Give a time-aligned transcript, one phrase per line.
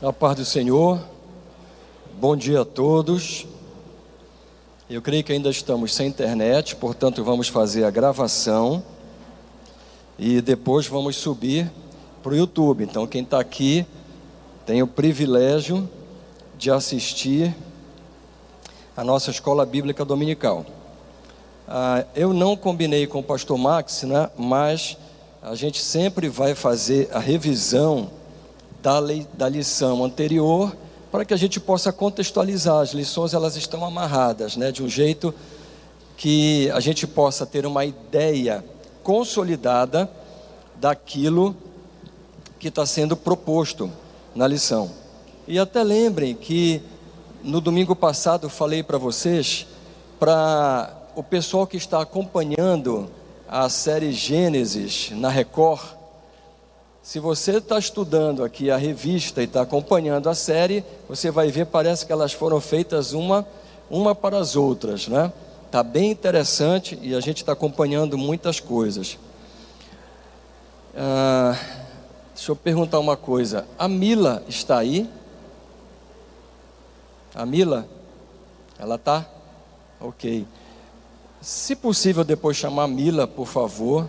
[0.00, 1.00] A paz do Senhor,
[2.20, 3.44] bom dia a todos.
[4.88, 8.80] Eu creio que ainda estamos sem internet, portanto, vamos fazer a gravação
[10.16, 11.68] e depois vamos subir
[12.22, 12.84] para o YouTube.
[12.84, 13.84] Então, quem está aqui
[14.64, 15.90] tem o privilégio
[16.56, 17.52] de assistir
[18.96, 20.64] a nossa escola bíblica dominical.
[21.66, 24.96] Ah, eu não combinei com o pastor Max, né, mas
[25.42, 28.16] a gente sempre vai fazer a revisão
[28.82, 30.76] da, lei, da lição anterior
[31.10, 32.80] para que a gente possa contextualizar.
[32.80, 35.34] As lições elas estão amarradas, né, de um jeito
[36.16, 38.64] que a gente possa ter uma ideia
[39.02, 40.10] consolidada
[40.76, 41.56] daquilo
[42.58, 43.90] que está sendo proposto
[44.34, 44.90] na lição.
[45.46, 46.82] E até lembrem que
[47.42, 49.66] no domingo passado falei para vocês,
[50.18, 53.08] para o pessoal que está acompanhando
[53.48, 55.97] a série Gênesis na Record,
[57.08, 61.64] se você está estudando aqui a revista e está acompanhando a série, você vai ver,
[61.64, 63.48] parece que elas foram feitas uma,
[63.88, 65.32] uma para as outras, né?
[65.64, 69.18] Está bem interessante e a gente está acompanhando muitas coisas.
[70.94, 71.58] Ah,
[72.34, 73.66] deixa eu perguntar uma coisa.
[73.78, 75.08] A Mila está aí?
[77.34, 77.88] A Mila?
[78.78, 79.26] Ela está?
[79.98, 80.46] Ok.
[81.40, 84.06] Se possível, depois chamar a Mila, por favor.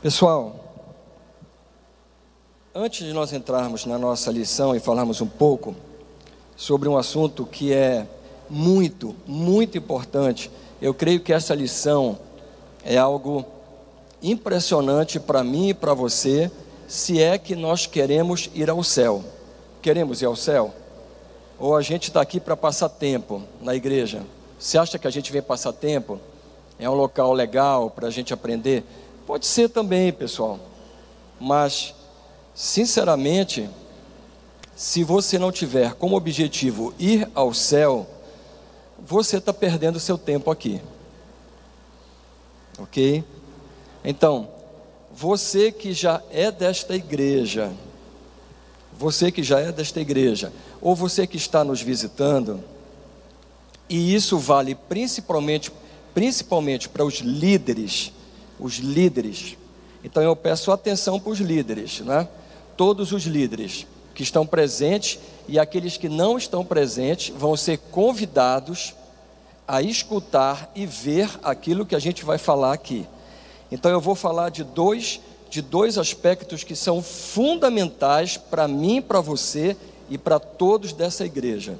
[0.00, 0.61] Pessoal,
[2.74, 5.76] Antes de nós entrarmos na nossa lição e falarmos um pouco
[6.56, 8.06] sobre um assunto que é
[8.48, 12.18] muito, muito importante, eu creio que essa lição
[12.82, 13.44] é algo
[14.22, 16.50] impressionante para mim e para você,
[16.88, 19.22] se é que nós queremos ir ao céu.
[19.82, 20.72] Queremos ir ao céu?
[21.58, 24.22] Ou a gente está aqui para passar tempo na igreja?
[24.58, 26.18] Você acha que a gente vem passar tempo?
[26.78, 28.82] É um local legal para a gente aprender?
[29.26, 30.58] Pode ser também, pessoal.
[31.38, 31.94] Mas
[32.54, 33.68] Sinceramente,
[34.76, 38.06] se você não tiver como objetivo ir ao céu,
[38.98, 40.80] você está perdendo seu tempo aqui.
[42.78, 43.24] Ok?
[44.04, 44.48] Então,
[45.12, 47.72] você que já é desta igreja,
[48.92, 52.62] você que já é desta igreja, ou você que está nos visitando,
[53.88, 55.70] e isso vale principalmente,
[56.14, 58.12] principalmente para os líderes,
[58.58, 59.56] os líderes.
[60.04, 62.28] Então eu peço atenção para os líderes, né?
[62.76, 65.18] Todos os líderes que estão presentes
[65.48, 68.94] e aqueles que não estão presentes vão ser convidados
[69.66, 73.06] a escutar e ver aquilo que a gente vai falar aqui.
[73.70, 75.20] Então eu vou falar de dois
[75.52, 79.76] de dois aspectos que são fundamentais para mim, para você
[80.08, 81.78] e para todos dessa igreja.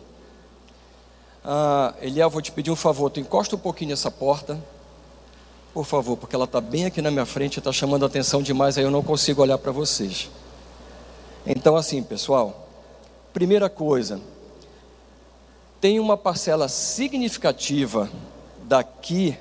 [1.42, 4.60] Ah, Eliel, vou te pedir um favor, tu encosta um pouquinho nessa porta,
[5.72, 8.76] por favor, porque ela está bem aqui na minha frente, está chamando a atenção demais,
[8.76, 10.28] aí eu não consigo olhar para vocês.
[11.46, 12.68] Então, assim, pessoal,
[13.32, 14.20] primeira coisa,
[15.80, 18.08] tem uma parcela significativa
[18.62, 19.36] daqui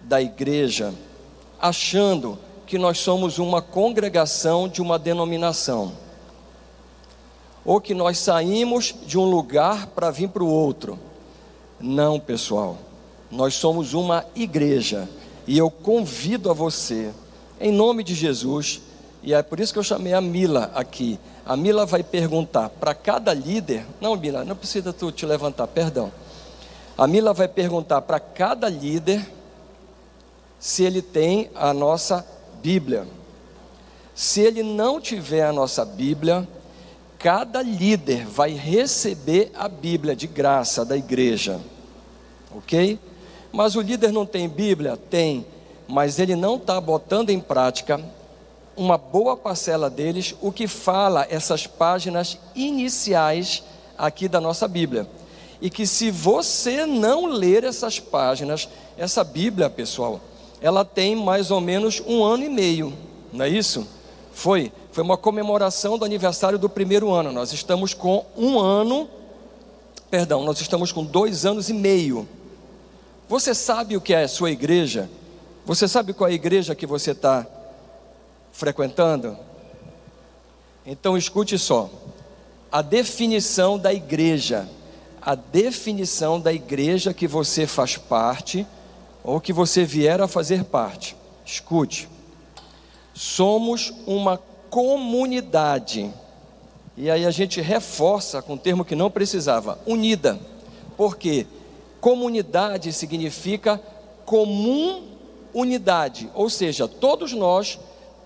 [0.00, 0.92] da igreja
[1.60, 5.92] achando que nós somos uma congregação de uma denominação,
[7.64, 10.98] ou que nós saímos de um lugar para vir para o outro.
[11.80, 12.76] Não, pessoal,
[13.30, 15.08] nós somos uma igreja
[15.46, 17.12] e eu convido a você,
[17.60, 18.80] em nome de Jesus,
[19.22, 21.18] e é por isso que eu chamei a Mila aqui.
[21.44, 23.84] A Mila vai perguntar para cada líder.
[24.00, 26.12] Não, Mila, não precisa tu te levantar, perdão.
[26.96, 29.26] A Mila vai perguntar para cada líder
[30.58, 32.26] se ele tem a nossa
[32.62, 33.06] Bíblia.
[34.14, 36.46] Se ele não tiver a nossa Bíblia,
[37.18, 41.60] cada líder vai receber a Bíblia de graça da igreja.
[42.54, 42.98] Ok?
[43.52, 44.96] Mas o líder não tem Bíblia?
[44.96, 45.46] Tem.
[45.86, 48.00] Mas ele não está botando em prática
[48.78, 53.64] uma boa parcela deles o que fala essas páginas iniciais
[53.98, 55.04] aqui da nossa Bíblia.
[55.60, 60.20] E que se você não ler essas páginas, essa Bíblia, pessoal,
[60.60, 62.92] ela tem mais ou menos um ano e meio,
[63.32, 63.84] não é isso?
[64.32, 67.32] Foi, foi uma comemoração do aniversário do primeiro ano.
[67.32, 69.10] Nós estamos com um ano,
[70.08, 72.28] perdão, nós estamos com dois anos e meio.
[73.28, 75.10] Você sabe o que é a sua igreja?
[75.66, 77.44] Você sabe qual é a igreja que você está
[78.58, 79.38] frequentando?
[80.84, 81.88] Então escute só.
[82.72, 84.68] A definição da igreja,
[85.22, 88.66] a definição da igreja que você faz parte
[89.22, 91.14] ou que você vier a fazer parte.
[91.46, 92.08] Escute.
[93.14, 94.38] Somos uma
[94.68, 96.12] comunidade.
[96.96, 100.36] E aí a gente reforça com um termo que não precisava, unida.
[100.96, 101.46] Porque
[102.00, 103.80] comunidade significa
[104.24, 105.06] comum
[105.54, 107.78] unidade, ou seja, todos nós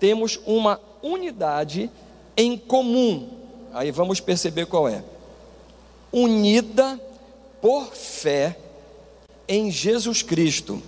[0.03, 1.89] temos uma unidade
[2.35, 3.29] em comum.
[3.73, 5.01] aí vamos perceber qual é.
[6.11, 6.99] Unida
[7.61, 8.57] por fé
[9.47, 10.83] em Jesus Cristo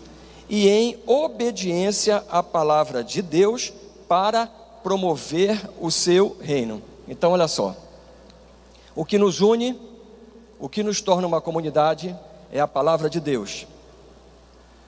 [0.50, 3.71] e em obediência à palavra de Deus
[4.06, 4.47] para
[4.83, 6.81] promover o seu reino.
[7.07, 7.73] Então, olha só.
[8.94, 9.79] O que nos une,
[10.59, 12.13] o que nos torna uma comunidade
[12.51, 13.65] é a palavra de Deus.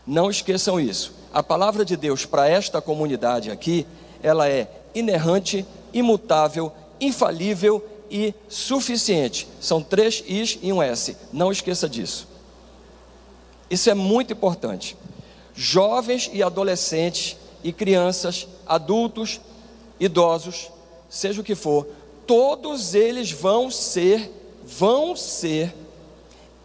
[0.06, 1.14] Não esqueçam isso.
[1.34, 3.88] A palavra de Deus para esta comunidade aqui,
[4.22, 9.48] ela é inerrante, imutável, infalível e suficiente.
[9.60, 11.16] São três Is e um S.
[11.32, 12.28] Não esqueça disso.
[13.70, 14.98] Isso é muito importante.
[15.54, 19.42] Jovens e adolescentes e crianças, adultos,
[20.00, 20.70] idosos,
[21.10, 21.88] seja o que for,
[22.26, 24.32] todos eles vão ser,
[24.64, 25.74] vão ser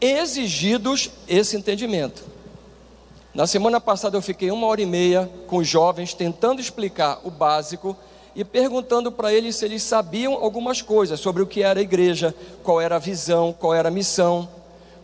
[0.01, 2.25] exigidos esse entendimento.
[3.35, 7.31] Na semana passada eu fiquei uma hora e meia com os jovens tentando explicar o
[7.31, 7.97] básico
[8.37, 12.35] e perguntando para eles se eles sabiam algumas coisas sobre o que era a igreja,
[12.63, 14.47] qual era a visão, qual era a missão,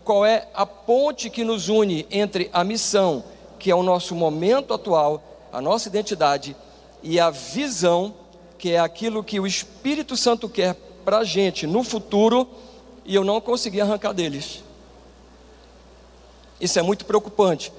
[0.05, 3.25] qual é a ponte que nos une entre a missão,
[3.59, 6.55] que é o nosso momento atual, a nossa identidade,
[7.03, 8.15] e a visão,
[8.59, 12.47] que é aquilo que o Espírito Santo quer para a gente no futuro,
[13.07, 14.63] e eu não consegui arrancar deles.
[16.61, 17.73] Isso é muito preocupante,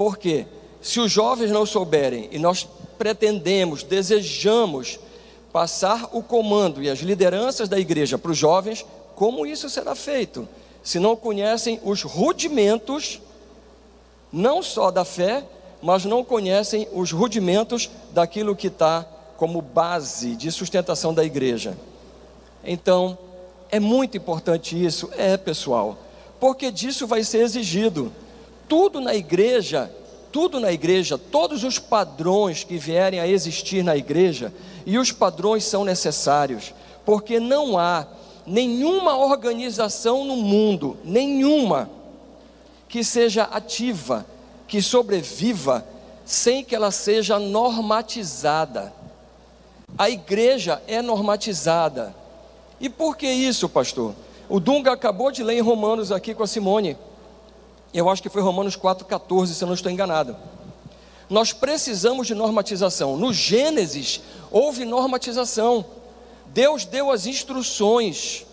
[0.00, 0.46] porque
[0.80, 2.66] se os jovens não souberem e nós
[2.96, 4.98] pretendemos, desejamos
[5.52, 8.82] passar o comando e as lideranças da igreja para os jovens,
[9.14, 10.48] como isso será feito?
[10.82, 13.20] Se não conhecem os rudimentos,
[14.32, 15.44] não só da fé,
[15.82, 19.06] mas não conhecem os rudimentos daquilo que está
[19.36, 21.76] como base de sustentação da igreja.
[22.64, 23.18] Então,
[23.70, 25.98] é muito importante isso, é pessoal,
[26.40, 28.10] porque disso vai ser exigido.
[28.70, 29.92] Tudo na igreja,
[30.30, 34.52] tudo na igreja, todos os padrões que vierem a existir na igreja,
[34.86, 36.72] e os padrões são necessários,
[37.04, 38.06] porque não há
[38.46, 41.90] nenhuma organização no mundo, nenhuma,
[42.88, 44.24] que seja ativa,
[44.68, 45.84] que sobreviva
[46.24, 48.92] sem que ela seja normatizada.
[49.98, 52.14] A igreja é normatizada.
[52.80, 54.14] E por que isso, pastor?
[54.48, 56.96] O Dunga acabou de ler em Romanos aqui com a Simone.
[57.92, 60.36] Eu acho que foi Romanos 4,14, se eu não estou enganado.
[61.28, 63.16] Nós precisamos de normatização.
[63.16, 64.20] No Gênesis,
[64.50, 65.84] houve normatização.
[66.46, 68.46] Deus deu as instruções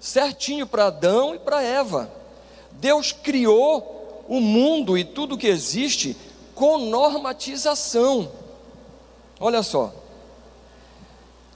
[0.00, 2.10] certinho para Adão e para Eva.
[2.72, 6.16] Deus criou o mundo e tudo que existe
[6.54, 8.30] com normatização.
[9.40, 9.92] Olha só,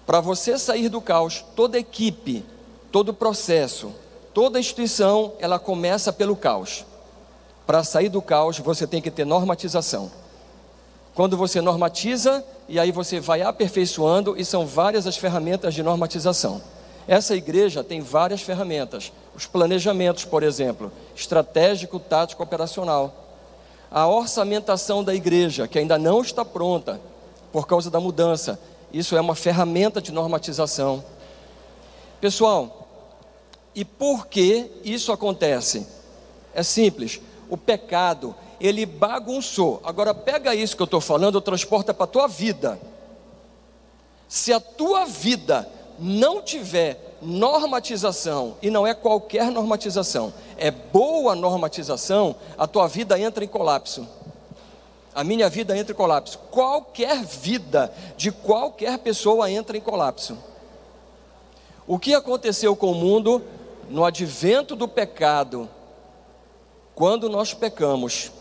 [0.06, 2.44] para você sair do caos, toda equipe,
[2.90, 3.92] todo processo,
[4.32, 6.84] toda instituição, ela começa pelo caos.
[7.68, 10.10] Para sair do caos, você tem que ter normatização.
[11.14, 16.62] Quando você normatiza, e aí você vai aperfeiçoando, e são várias as ferramentas de normatização.
[17.06, 19.12] Essa igreja tem várias ferramentas.
[19.36, 23.12] Os planejamentos, por exemplo, estratégico, tático, operacional.
[23.90, 26.98] A orçamentação da igreja, que ainda não está pronta
[27.52, 28.58] por causa da mudança.
[28.90, 31.04] Isso é uma ferramenta de normatização.
[32.18, 32.88] Pessoal,
[33.74, 35.87] e por que isso acontece?
[36.54, 37.20] É simples.
[37.49, 39.81] O pecado, ele bagunçou.
[39.85, 42.78] Agora pega isso que eu estou falando, transporta para a tua vida.
[44.28, 52.37] Se a tua vida não tiver normatização, e não é qualquer normatização, é boa normatização,
[52.57, 54.07] a tua vida entra em colapso.
[55.14, 56.38] A minha vida entra em colapso.
[56.50, 60.38] Qualquer vida de qualquer pessoa entra em colapso.
[61.87, 63.43] O que aconteceu com o mundo
[63.88, 65.69] no advento do pecado?
[66.99, 68.33] Quando nós pecamos,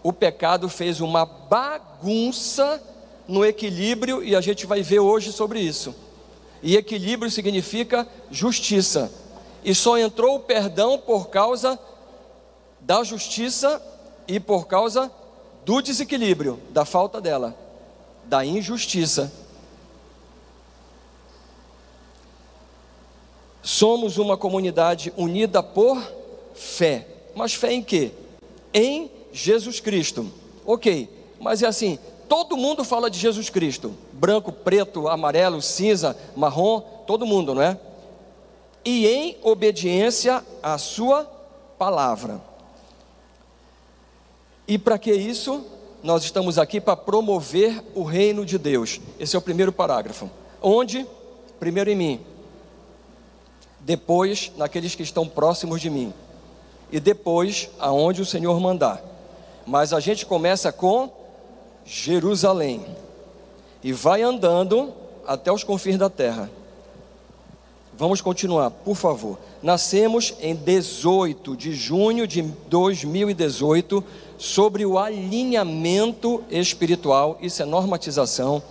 [0.00, 2.80] o pecado fez uma bagunça
[3.26, 5.92] no equilíbrio e a gente vai ver hoje sobre isso.
[6.62, 9.10] E equilíbrio significa justiça.
[9.64, 11.76] E só entrou o perdão por causa
[12.78, 13.82] da justiça
[14.28, 15.10] e por causa
[15.64, 17.58] do desequilíbrio, da falta dela,
[18.22, 19.32] da injustiça.
[23.64, 26.00] Somos uma comunidade unida por
[26.54, 27.15] fé.
[27.36, 28.10] Mas fé em quê?
[28.74, 30.28] Em Jesus Cristo.
[30.64, 31.96] Ok, mas é assim:
[32.28, 37.78] todo mundo fala de Jesus Cristo branco, preto, amarelo, cinza, marrom, todo mundo, não é?
[38.84, 41.24] E em obediência à Sua
[41.78, 42.40] palavra.
[44.66, 45.64] E para que isso?
[46.02, 49.00] Nós estamos aqui para promover o reino de Deus.
[49.18, 50.30] Esse é o primeiro parágrafo.
[50.62, 51.06] Onde?
[51.58, 52.20] Primeiro em mim.
[53.80, 56.12] Depois naqueles que estão próximos de mim.
[56.90, 59.02] E depois aonde o Senhor mandar.
[59.66, 61.10] Mas a gente começa com
[61.84, 62.84] Jerusalém
[63.82, 64.92] e vai andando
[65.26, 66.50] até os confins da terra.
[67.98, 69.38] Vamos continuar, por favor.
[69.62, 74.04] Nascemos em 18 de junho de 2018
[74.36, 78.62] sobre o alinhamento espiritual, isso é normatização,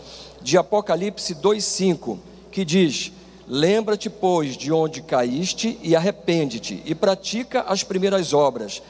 [0.41, 2.19] de Apocalipse 2,5,
[2.51, 3.11] que diz:
[3.47, 8.81] Lembra-te, pois, de onde caíste e arrepende-te, e pratica as primeiras obras.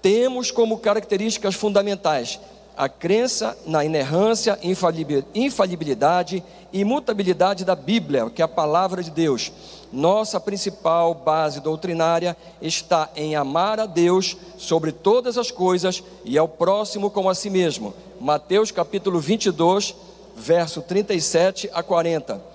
[0.00, 2.40] Temos como características fundamentais
[2.76, 9.52] a crença na inerrância, infalibilidade e imutabilidade da Bíblia, que é a palavra de Deus.
[9.92, 16.48] Nossa principal base doutrinária está em amar a Deus sobre todas as coisas e ao
[16.48, 17.92] próximo como a si mesmo.
[18.18, 19.94] Mateus capítulo 22,
[20.34, 22.51] verso 37 a 40.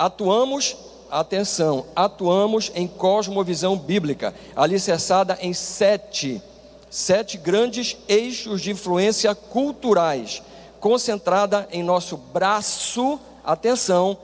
[0.00, 0.78] Atuamos,
[1.10, 6.42] atenção, atuamos em cosmovisão bíblica, alicerçada em sete
[6.88, 10.42] sete grandes eixos de influência culturais,
[10.80, 14.16] concentrada em nosso braço, atenção,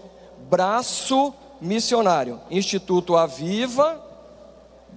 [0.48, 4.02] braço missionário, Instituto Aviva,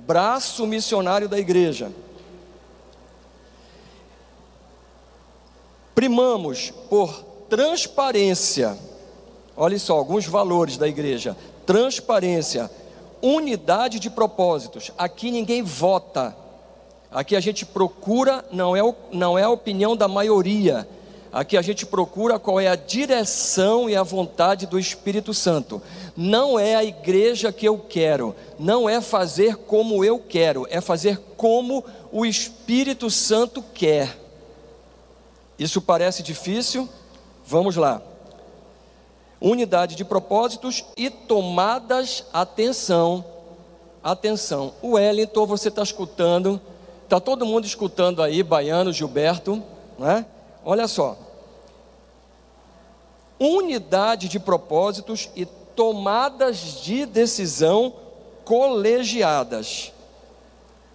[0.07, 1.91] braço missionário da igreja.
[5.93, 8.77] Primamos por transparência,
[9.59, 12.71] olha só, alguns valores da igreja: transparência,
[13.21, 14.91] unidade de propósitos.
[14.97, 16.35] Aqui ninguém vota,
[17.11, 20.87] Aqui a gente procura, não é, não é a opinião da maioria,
[21.33, 25.81] aqui a gente procura qual é a direção e a vontade do Espírito Santo.
[26.15, 31.19] Não é a igreja que eu quero, não é fazer como eu quero, é fazer
[31.35, 34.15] como o Espírito Santo quer.
[35.57, 36.87] Isso parece difícil?
[37.43, 38.03] Vamos lá.
[39.41, 43.23] Unidade de propósitos e tomadas, atenção,
[44.03, 44.73] atenção.
[44.81, 46.61] O Wellington, você está escutando
[47.09, 49.63] Está todo mundo escutando aí, Baiano, Gilberto,
[49.97, 50.27] né?
[50.63, 51.17] Olha só.
[53.39, 57.91] Unidade de propósitos e tomadas de decisão
[58.45, 59.91] colegiadas.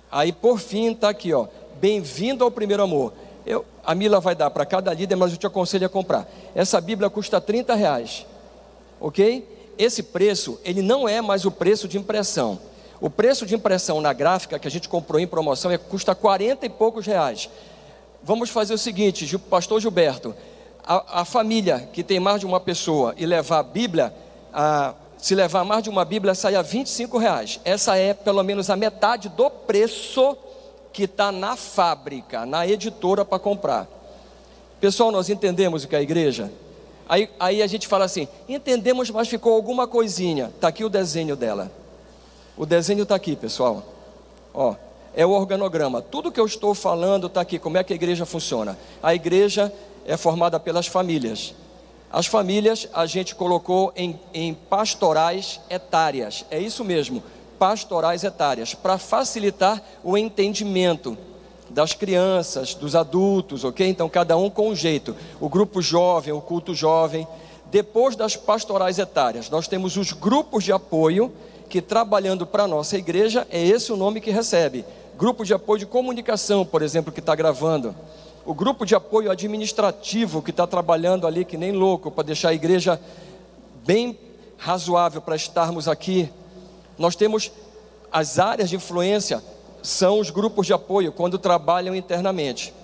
[0.08, 1.48] Aí por fim está aqui, ó.
[1.80, 3.12] Bem-vindo ao primeiro amor.
[3.44, 6.28] Eu, a Mila vai dar para cada líder, mas eu te aconselho a comprar.
[6.54, 8.24] Essa Bíblia custa 30 reais,
[9.04, 9.46] ok?
[9.76, 12.58] Esse preço, ele não é mais o preço de impressão.
[12.98, 16.64] O preço de impressão na gráfica que a gente comprou em promoção é, custa 40
[16.64, 17.50] e poucos reais.
[18.22, 20.34] Vamos fazer o seguinte, pastor Gilberto,
[20.82, 24.14] a, a família que tem mais de uma pessoa e levar a Bíblia,
[24.50, 27.60] a, se levar mais de uma Bíblia sai a 25 reais.
[27.62, 30.34] Essa é pelo menos a metade do preço
[30.94, 33.86] que está na fábrica, na editora para comprar.
[34.80, 36.50] Pessoal, nós entendemos o que é a igreja?
[37.08, 40.50] Aí, aí a gente fala assim: entendemos, mas ficou alguma coisinha.
[40.54, 41.70] Está aqui o desenho dela.
[42.56, 43.82] O desenho está aqui, pessoal.
[44.52, 44.74] Ó,
[45.14, 46.00] é o organograma.
[46.00, 47.58] Tudo que eu estou falando está aqui.
[47.58, 48.78] Como é que a igreja funciona?
[49.02, 49.72] A igreja
[50.06, 51.54] é formada pelas famílias.
[52.12, 56.44] As famílias a gente colocou em, em pastorais etárias.
[56.48, 57.22] É isso mesmo,
[57.58, 61.18] pastorais etárias, para facilitar o entendimento
[61.74, 63.86] das crianças, dos adultos, ok?
[63.86, 65.14] Então cada um com um jeito.
[65.40, 67.26] O grupo jovem, o culto jovem.
[67.70, 71.32] Depois das pastorais etárias, nós temos os grupos de apoio
[71.68, 74.84] que trabalhando para a nossa igreja é esse o nome que recebe.
[75.18, 77.94] Grupo de apoio de comunicação, por exemplo, que está gravando.
[78.46, 82.54] O grupo de apoio administrativo que está trabalhando ali que nem louco para deixar a
[82.54, 83.00] igreja
[83.84, 84.16] bem
[84.56, 86.30] razoável para estarmos aqui.
[86.96, 87.50] Nós temos
[88.12, 89.42] as áreas de influência,
[89.84, 92.74] são os grupos de apoio quando trabalham internamente.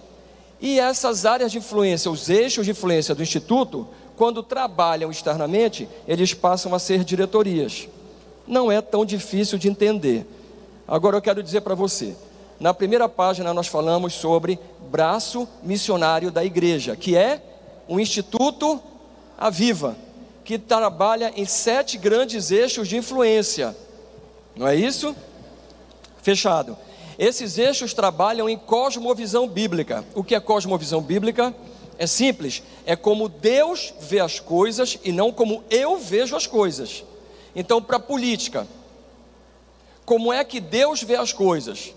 [0.60, 6.32] E essas áreas de influência, os eixos de influência do Instituto, quando trabalham externamente, eles
[6.32, 7.88] passam a ser diretorias
[8.50, 10.26] não é tão difícil de entender.
[10.86, 12.16] Agora eu quero dizer para você,
[12.58, 14.58] na primeira página nós falamos sobre
[14.90, 17.40] braço missionário da igreja, que é
[17.88, 18.80] um instituto
[19.38, 19.96] aviva,
[20.44, 23.74] que trabalha em sete grandes eixos de influência.
[24.56, 25.14] Não é isso?
[26.20, 26.76] Fechado.
[27.20, 30.02] Esses eixos trabalham em cosmovisão bíblica.
[30.14, 31.54] O que é cosmovisão bíblica?
[31.98, 37.04] É simples, é como Deus vê as coisas e não como eu vejo as coisas.
[37.54, 38.66] Então, para a política,
[40.06, 41.92] como é que Deus vê as coisas?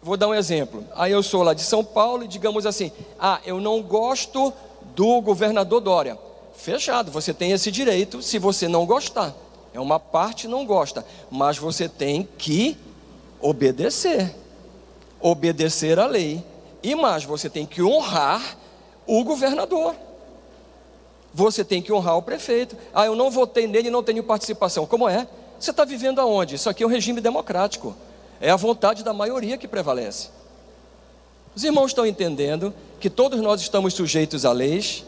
[0.00, 0.86] Vou dar um exemplo.
[0.94, 4.52] Aí eu sou lá de São Paulo e digamos assim: ah, eu não gosto
[4.94, 6.16] do governador Dória.
[6.54, 9.34] Fechado, você tem esse direito se você não gostar.
[9.72, 12.78] É uma parte não gosta, mas você tem que
[13.48, 14.34] obedecer.
[15.20, 16.44] Obedecer a lei.
[16.82, 18.58] E mais, você tem que honrar
[19.06, 19.94] o governador
[21.34, 22.76] você tem que honrar o prefeito.
[22.94, 24.86] Ah, eu não votei nele e não tenho participação.
[24.86, 25.26] Como é?
[25.58, 26.54] Você está vivendo aonde?
[26.54, 27.94] Isso aqui é um regime democrático.
[28.40, 30.28] É a vontade da maioria que prevalece.
[31.54, 35.04] Os irmãos estão entendendo que todos nós estamos sujeitos a leis.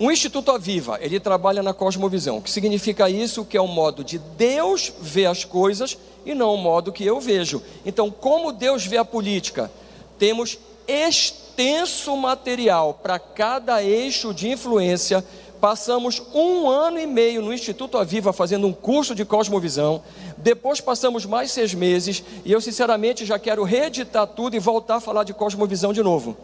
[0.00, 2.38] O Instituto Aviva, ele trabalha na cosmovisão.
[2.38, 3.44] O que significa isso?
[3.44, 7.18] Que é o modo de Deus ver as coisas e não o modo que eu
[7.18, 7.60] vejo.
[7.84, 9.68] Então, como Deus vê a política?
[10.16, 15.24] Temos extenso material para cada eixo de influência.
[15.60, 20.00] Passamos um ano e meio no Instituto Aviva fazendo um curso de cosmovisão.
[20.36, 25.00] Depois passamos mais seis meses e eu, sinceramente, já quero reeditar tudo e voltar a
[25.00, 26.36] falar de cosmovisão de novo.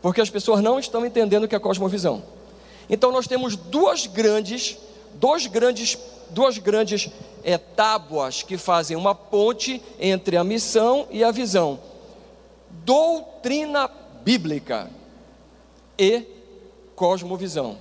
[0.00, 2.39] Porque as pessoas não estão entendendo o que é cosmovisão.
[2.90, 4.76] Então nós temos duas grandes,
[5.14, 5.96] dois grandes,
[6.30, 7.08] duas grandes
[7.44, 11.78] é, tábuas que fazem uma ponte entre a missão e a visão.
[12.84, 13.88] Doutrina
[14.24, 14.90] bíblica
[15.96, 16.24] e
[16.96, 17.78] cosmovisão.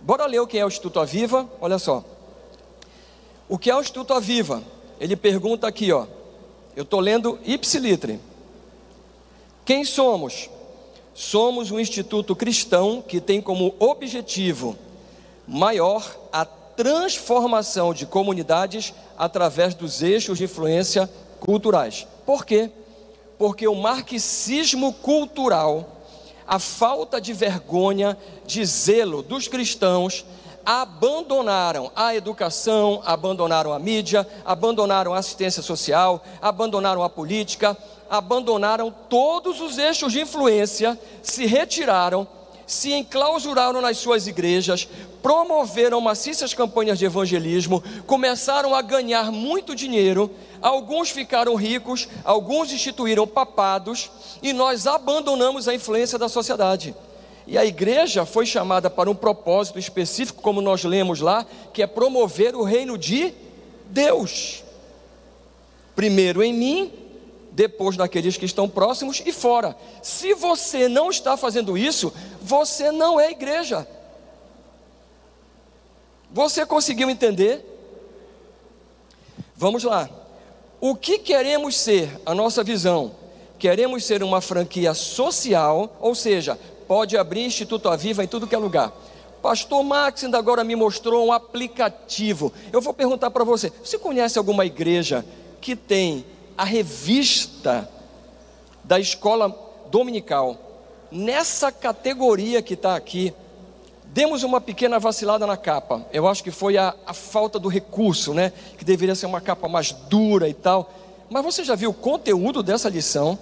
[0.00, 1.50] Bora ler o que é o Instituto Aviva?
[1.60, 2.04] Olha só.
[3.48, 4.62] O que é o Instituto Aviva?
[5.00, 6.06] Ele pergunta aqui, ó.
[6.76, 8.20] Eu estou lendo Ipsilitre.
[9.64, 10.48] Quem somos?
[11.14, 14.76] Somos um instituto cristão que tem como objetivo
[15.46, 22.06] maior a transformação de comunidades através dos eixos de influência culturais.
[22.24, 22.70] Por quê?
[23.38, 25.86] Porque o marxismo cultural,
[26.46, 28.16] a falta de vergonha,
[28.46, 30.24] de zelo dos cristãos,
[30.64, 37.76] abandonaram a educação, abandonaram a mídia, abandonaram a assistência social, abandonaram a política,
[38.12, 42.28] abandonaram todos os eixos de influência, se retiraram,
[42.66, 44.86] se enclausuraram nas suas igrejas,
[45.22, 53.26] promoveram maciças campanhas de evangelismo, começaram a ganhar muito dinheiro, alguns ficaram ricos, alguns instituíram
[53.26, 54.10] papados,
[54.42, 56.94] e nós abandonamos a influência da sociedade.
[57.46, 61.86] E a igreja foi chamada para um propósito específico, como nós lemos lá, que é
[61.86, 63.32] promover o reino de
[63.86, 64.62] Deus.
[65.96, 67.01] Primeiro em mim,
[67.52, 69.76] depois naqueles que estão próximos e fora.
[70.02, 73.86] Se você não está fazendo isso, você não é igreja.
[76.30, 77.64] Você conseguiu entender?
[79.54, 80.08] Vamos lá.
[80.80, 82.20] O que queremos ser?
[82.24, 83.14] A nossa visão.
[83.58, 88.58] Queremos ser uma franquia social, ou seja, pode abrir Instituto Aviva em tudo que é
[88.58, 88.92] lugar.
[89.42, 92.52] Pastor Max ainda agora me mostrou um aplicativo.
[92.72, 95.24] Eu vou perguntar para você: você conhece alguma igreja
[95.60, 96.24] que tem
[96.56, 97.88] a revista
[98.84, 99.54] da escola
[99.90, 100.56] dominical
[101.10, 103.34] nessa categoria que está aqui?
[104.06, 106.06] Demos uma pequena vacilada na capa.
[106.12, 108.52] Eu acho que foi a, a falta do recurso, né?
[108.76, 110.92] Que deveria ser uma capa mais dura e tal.
[111.30, 113.38] Mas você já viu o conteúdo dessa lição?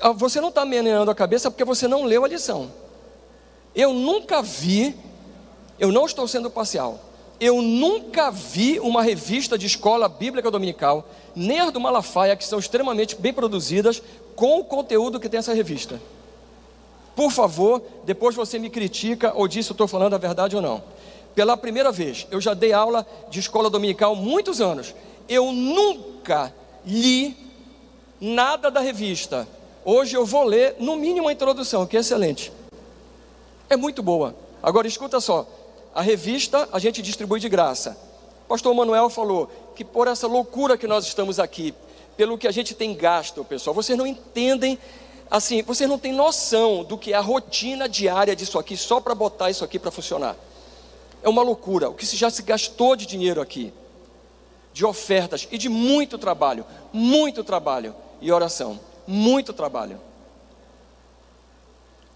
[0.00, 2.70] Ah, você não está meneando a cabeça porque você não leu a lição.
[3.74, 4.94] Eu nunca vi,
[5.78, 7.00] eu não estou sendo parcial,
[7.42, 12.56] eu nunca vi uma revista de escola bíblica dominical, nem as do Malafaia, que são
[12.56, 14.00] extremamente bem produzidas,
[14.36, 16.00] com o conteúdo que tem essa revista.
[17.16, 20.62] Por favor, depois você me critica ou diz se eu estou falando a verdade ou
[20.62, 20.84] não.
[21.34, 24.94] Pela primeira vez, eu já dei aula de escola dominical muitos anos.
[25.28, 26.54] Eu nunca
[26.86, 27.36] li
[28.20, 29.48] nada da revista.
[29.84, 32.52] Hoje eu vou ler, no mínimo, a introdução, que é excelente.
[33.68, 34.32] É muito boa.
[34.62, 35.44] Agora escuta só:
[35.94, 37.96] a revista a gente distribui de graça.
[38.44, 41.74] O pastor Manuel falou que por essa loucura que nós estamos aqui,
[42.16, 44.78] pelo que a gente tem gasto, pessoal, vocês não entendem,
[45.30, 49.14] assim, vocês não têm noção do que é a rotina diária disso aqui, só para
[49.14, 50.36] botar isso aqui para funcionar.
[51.22, 51.88] É uma loucura.
[51.88, 53.72] O que já se gastou de dinheiro aqui,
[54.72, 58.78] de ofertas e de muito trabalho, muito trabalho e oração.
[59.06, 60.00] Muito trabalho.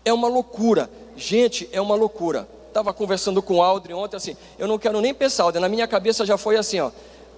[0.05, 0.91] É uma loucura.
[1.17, 2.49] Gente, é uma loucura.
[2.77, 5.89] Estava conversando com o Aldrin ontem assim, eu não quero nem pensar, Aldrin, na minha
[5.89, 6.91] cabeça já foi assim, ó,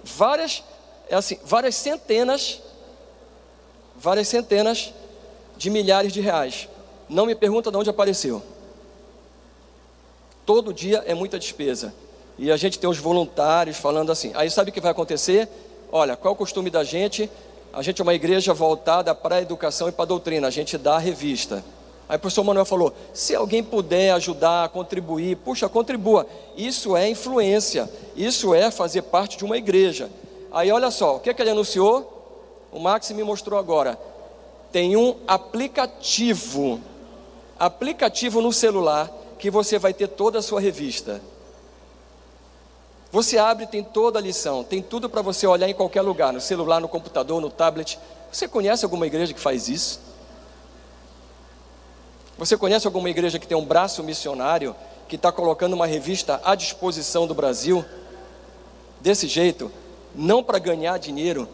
[0.03, 0.61] várias,
[1.07, 2.61] é assim, várias centenas,
[3.95, 4.93] várias centenas
[5.55, 6.67] de milhares de reais.
[7.07, 8.43] Não me pergunta de onde apareceu.
[10.45, 11.93] Todo dia é muita despesa.
[12.37, 14.33] E a gente tem os voluntários falando assim.
[14.35, 15.47] Aí sabe o que vai acontecer?
[15.89, 17.31] Olha, qual é o costume da gente?
[17.71, 20.77] A gente é uma igreja voltada para a educação e para a doutrina, a gente
[20.77, 21.63] dá a revista.
[22.09, 26.25] Aí o professor Manuel falou: se alguém puder ajudar, contribuir, puxa, contribua.
[26.57, 30.09] Isso é influência, isso é fazer parte de uma igreja.
[30.51, 32.15] Aí olha só, o que, é que ele anunciou?
[32.71, 33.99] O Max me mostrou agora.
[34.71, 36.81] Tem um aplicativo,
[37.59, 41.21] aplicativo no celular, que você vai ter toda a sua revista.
[43.11, 46.41] Você abre, tem toda a lição, tem tudo para você olhar em qualquer lugar, no
[46.41, 47.99] celular, no computador, no tablet.
[48.31, 50.08] Você conhece alguma igreja que faz isso?
[52.39, 54.73] Você conhece alguma igreja que tem um braço missionário,
[55.09, 57.83] que está colocando uma revista à disposição do Brasil,
[59.01, 59.69] desse jeito,
[60.15, 61.49] não para ganhar dinheiro,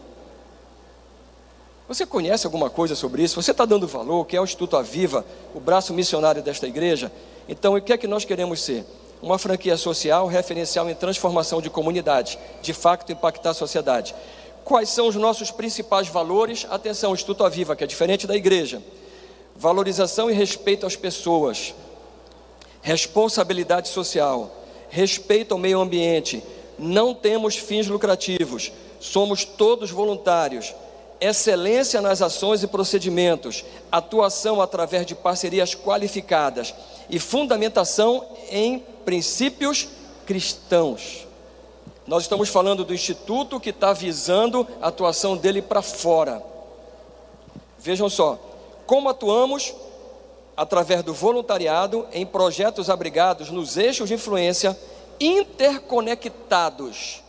[1.88, 3.40] Você conhece alguma coisa sobre isso?
[3.40, 4.26] Você está dando valor?
[4.26, 7.12] Que é o Instituto Aviva, o braço missionário desta igreja?
[7.48, 8.84] Então, o que é que nós queremos ser?
[9.22, 14.16] Uma franquia social referencial em transformação de comunidade, de facto impactar a sociedade.
[14.64, 16.66] Quais são os nossos principais valores?
[16.68, 18.82] Atenção, Instituto Aviva, que é diferente da igreja.
[19.58, 21.74] Valorização e respeito às pessoas,
[22.82, 24.54] responsabilidade social,
[24.90, 26.42] respeito ao meio ambiente,
[26.78, 30.74] não temos fins lucrativos, somos todos voluntários,
[31.20, 36.74] excelência nas ações e procedimentos, atuação através de parcerias qualificadas
[37.08, 39.88] e fundamentação em princípios
[40.26, 41.26] cristãos.
[42.06, 46.42] Nós estamos falando do instituto que está visando a atuação dele para fora.
[47.78, 48.38] Vejam só,
[48.86, 49.74] como atuamos
[50.56, 54.78] através do voluntariado em projetos abrigados nos eixos de influência
[55.20, 57.22] interconectados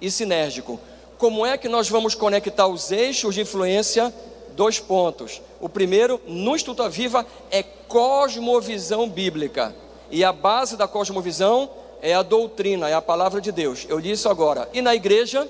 [0.00, 0.78] e sinérgico.
[1.16, 4.12] Como é que nós vamos conectar os eixos de influência?
[4.54, 5.40] Dois pontos.
[5.60, 9.74] O primeiro, no Instituto Viva, é cosmovisão bíblica.
[10.10, 11.70] E a base da cosmovisão
[12.02, 13.86] é a doutrina, é a palavra de Deus.
[13.88, 14.68] Eu li isso agora.
[14.72, 15.48] E na igreja?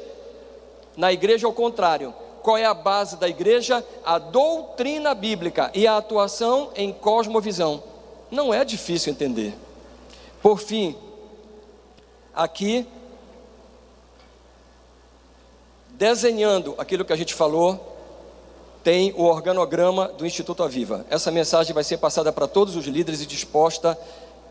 [0.96, 2.14] Na igreja, ao contrário.
[2.46, 3.84] Qual é a base da igreja?
[4.04, 7.82] A doutrina bíblica e a atuação em cosmovisão.
[8.30, 9.52] Não é difícil entender.
[10.40, 10.96] Por fim,
[12.32, 12.86] aqui,
[15.88, 17.98] desenhando aquilo que a gente falou,
[18.84, 21.04] tem o organograma do Instituto Aviva.
[21.10, 23.98] Essa mensagem vai ser passada para todos os líderes e disposta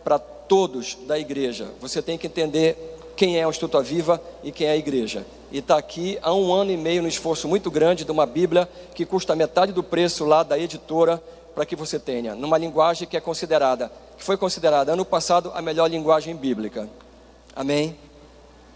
[0.04, 1.70] para todos da igreja.
[1.80, 5.26] Você tem que entender quem é o Instituto Aviva e quem é a igreja.
[5.52, 8.68] E está aqui há um ano e meio no esforço muito grande de uma Bíblia
[8.94, 11.22] que custa metade do preço lá da editora
[11.54, 15.62] para que você tenha, numa linguagem que é considerada, que foi considerada ano passado a
[15.62, 16.90] melhor linguagem bíblica.
[17.56, 17.98] Amém?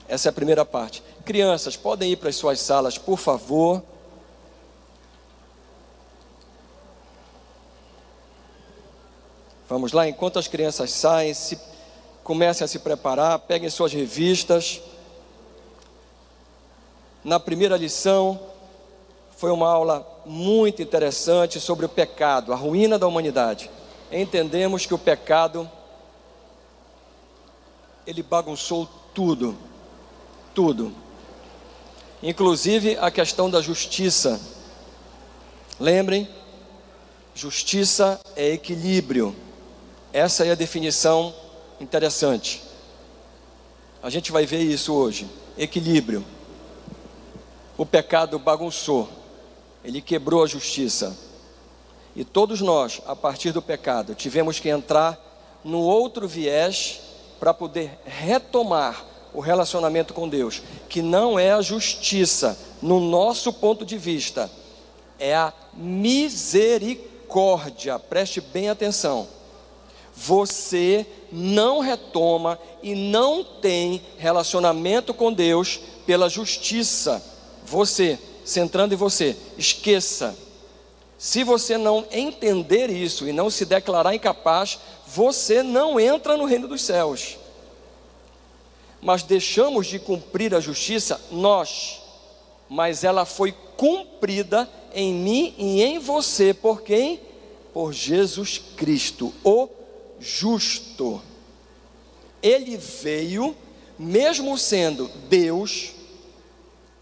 [0.07, 1.03] Essa é a primeira parte.
[1.25, 3.83] Crianças, podem ir para as suas salas, por favor.
[9.67, 11.59] Vamos lá, enquanto as crianças saem, se,
[12.23, 14.81] comecem a se preparar, peguem suas revistas.
[17.23, 18.39] Na primeira lição,
[19.35, 23.69] foi uma aula muito interessante sobre o pecado, a ruína da humanidade.
[24.11, 25.69] Entendemos que o pecado
[28.05, 29.57] ele bagunçou tudo,
[30.53, 30.93] tudo,
[32.23, 34.39] inclusive a questão da justiça.
[35.79, 36.27] Lembrem,
[37.35, 39.35] justiça é equilíbrio.
[40.11, 41.33] Essa é a definição
[41.79, 42.63] interessante.
[44.01, 45.29] A gente vai ver isso hoje.
[45.57, 46.25] Equilíbrio.
[47.79, 49.07] O pecado bagunçou,
[49.85, 51.17] ele quebrou a justiça.
[52.13, 55.17] E todos nós, a partir do pecado, tivemos que entrar
[55.63, 56.99] no outro viés
[57.39, 63.85] para poder retomar o relacionamento com Deus, que não é a justiça, no nosso ponto
[63.85, 64.51] de vista,
[65.17, 67.97] é a misericórdia.
[67.97, 69.25] Preste bem atenção.
[70.13, 77.38] Você não retoma e não tem relacionamento com Deus pela justiça.
[77.69, 80.35] Você, centrando em você, esqueça.
[81.19, 86.67] Se você não entender isso e não se declarar incapaz, você não entra no reino
[86.67, 87.37] dos céus.
[88.99, 92.01] Mas deixamos de cumprir a justiça nós,
[92.67, 97.21] mas ela foi cumprida em mim e em você, por quem?
[97.71, 99.69] Por Jesus Cristo, o
[100.19, 101.21] justo.
[102.41, 103.55] Ele veio,
[103.97, 105.98] mesmo sendo Deus,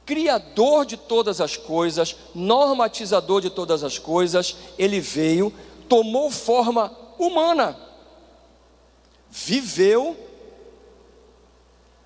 [0.08, 5.54] Criador de todas as coisas, normatizador de todas as coisas, ele veio,
[5.88, 7.86] tomou forma humana
[9.30, 10.18] viveu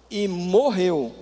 [0.09, 1.13] e morreu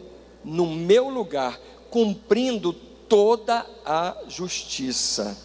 [0.44, 5.38] no meu lugar, cumprindo toda a justiça.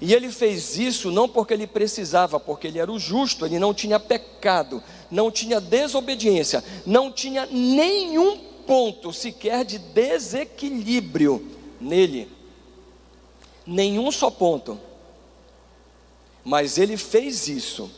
[0.00, 3.72] E ele fez isso não porque ele precisava, porque ele era o justo, ele não
[3.72, 11.44] tinha pecado, não tinha desobediência, não tinha nenhum ponto sequer de desequilíbrio
[11.80, 12.30] nele.
[13.66, 14.78] Nenhum só ponto.
[16.44, 17.90] Mas ele fez isso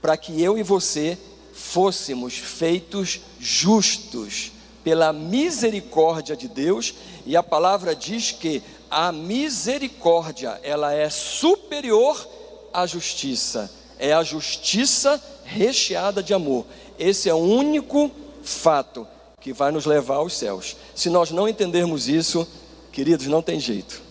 [0.00, 1.18] para que eu e você
[1.52, 6.94] fôssemos feitos justos pela misericórdia de Deus,
[7.26, 12.26] e a palavra diz que a misericórdia, ela é superior
[12.72, 13.70] à justiça.
[13.98, 16.64] É a justiça recheada de amor.
[16.98, 18.10] Esse é o único
[18.42, 19.06] fato
[19.40, 20.76] que vai nos levar aos céus.
[20.94, 22.46] Se nós não entendermos isso,
[22.92, 24.02] queridos, não tem jeito.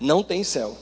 [0.00, 0.76] Não tem céu.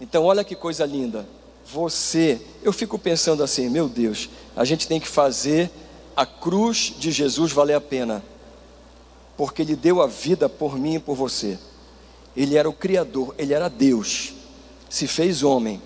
[0.00, 1.26] Então, olha que coisa linda
[1.72, 5.70] você, eu fico pensando assim, meu Deus, a gente tem que fazer
[6.14, 8.22] a cruz de Jesus valer a pena,
[9.36, 11.58] porque Ele deu a vida por mim e por você.
[12.36, 14.34] Ele era o Criador, ele era Deus,
[14.88, 15.82] se fez homem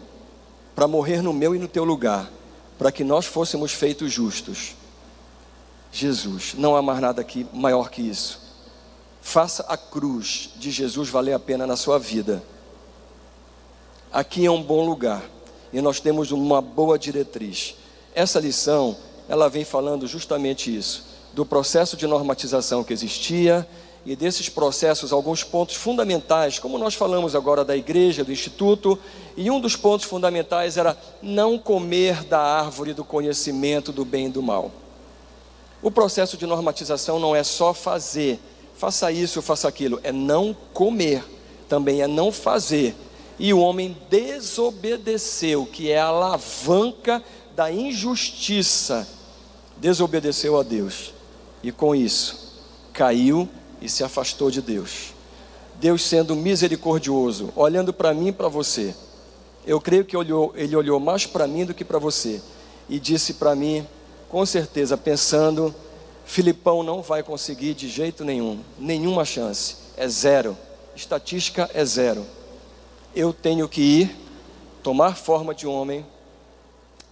[0.75, 2.31] para morrer no meu e no teu lugar,
[2.77, 4.75] para que nós fôssemos feitos justos.
[5.93, 8.41] Jesus, não há mais nada aqui maior que isso.
[9.21, 12.43] Faça a cruz de Jesus valer a pena na sua vida.
[14.13, 15.23] Aqui é um bom lugar
[15.73, 17.77] e nós temos uma boa diretriz.
[18.15, 18.97] Essa lição,
[19.29, 23.67] ela vem falando justamente isso, do processo de normatização que existia
[24.05, 28.99] e desses processos alguns pontos fundamentais, como nós falamos agora da igreja, do instituto,
[29.37, 34.31] e um dos pontos fundamentais era não comer da árvore do conhecimento do bem e
[34.31, 34.73] do mal.
[35.83, 38.39] O processo de normatização não é só fazer,
[38.75, 41.25] faça isso, faça aquilo, é não comer,
[41.69, 42.95] também é não fazer.
[43.39, 47.23] E o homem desobedeceu, que é a alavanca
[47.57, 49.09] da injustiça,
[49.79, 51.15] desobedeceu a Deus.
[51.63, 52.61] E com isso,
[52.93, 53.49] caiu
[53.81, 55.15] e se afastou de Deus.
[55.81, 58.95] Deus sendo misericordioso, olhando para mim e para você.
[59.67, 62.43] Eu creio que olhou, ele olhou mais para mim do que para você.
[62.89, 63.87] E disse para mim:
[64.31, 65.75] com certeza, pensando,
[66.25, 70.57] Filipão não vai conseguir de jeito nenhum, nenhuma chance, é zero,
[70.95, 72.25] estatística é zero.
[73.15, 74.17] Eu tenho que ir,
[74.85, 76.07] tomar forma de homem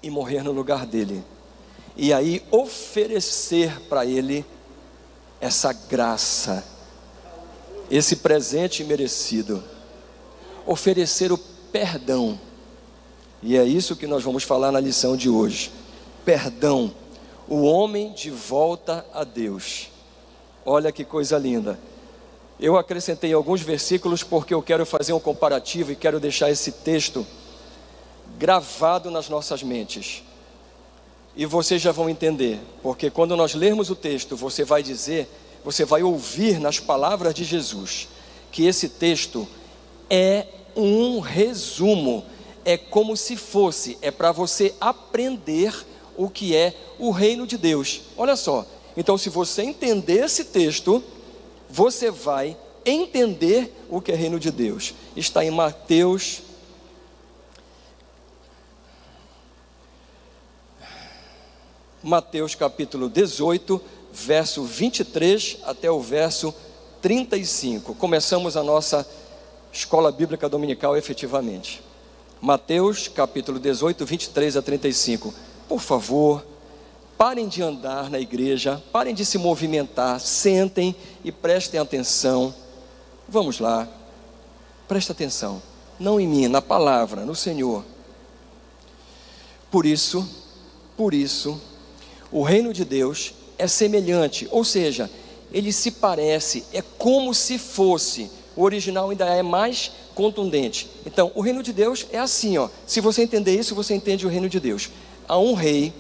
[0.00, 1.24] e morrer no lugar dele,
[1.96, 4.44] e aí oferecer para ele
[5.40, 6.64] essa graça,
[7.90, 9.64] esse presente merecido,
[10.64, 11.38] oferecer o
[11.72, 12.38] perdão,
[13.42, 15.72] e é isso que nós vamos falar na lição de hoje:
[16.24, 16.94] perdão
[17.48, 19.88] o homem de volta a Deus.
[20.64, 21.78] Olha que coisa linda.
[22.61, 27.26] Eu acrescentei alguns versículos porque eu quero fazer um comparativo e quero deixar esse texto
[28.37, 30.22] gravado nas nossas mentes.
[31.34, 35.28] E vocês já vão entender, porque quando nós lermos o texto, você vai dizer,
[35.64, 38.08] você vai ouvir nas palavras de Jesus,
[38.50, 39.48] que esse texto
[40.11, 42.24] é um resumo,
[42.64, 45.72] é como se fosse, é para você aprender
[46.18, 48.02] o que é o reino de Deus.
[48.16, 51.02] Olha só, então se você entender esse texto,
[51.70, 54.92] você vai entender o que é reino de Deus.
[55.16, 56.40] Está em Mateus.
[62.02, 63.81] Mateus capítulo 18,
[64.12, 66.52] verso 23 até o verso
[67.00, 67.94] 35.
[67.94, 69.09] Começamos a nossa
[69.72, 71.81] escola bíblica dominical efetivamente.
[72.40, 76.44] Mateus capítulo 18, 23 a 35 por favor,
[77.18, 82.54] parem de andar na igreja, parem de se movimentar, sentem e prestem atenção.
[83.28, 83.87] Vamos lá,
[84.87, 85.61] presta atenção,
[85.98, 87.85] não em mim, na palavra, no Senhor.
[89.70, 90.26] Por isso,
[90.96, 91.61] por isso,
[92.33, 95.11] o reino de Deus é semelhante, ou seja,
[95.52, 98.31] ele se parece, é como se fosse.
[98.57, 100.90] O original ainda é mais contundente.
[101.07, 102.68] Então, o reino de Deus é assim, ó.
[102.87, 104.90] Se você entender isso, você entende o reino de Deus
[105.28, 105.92] a um rei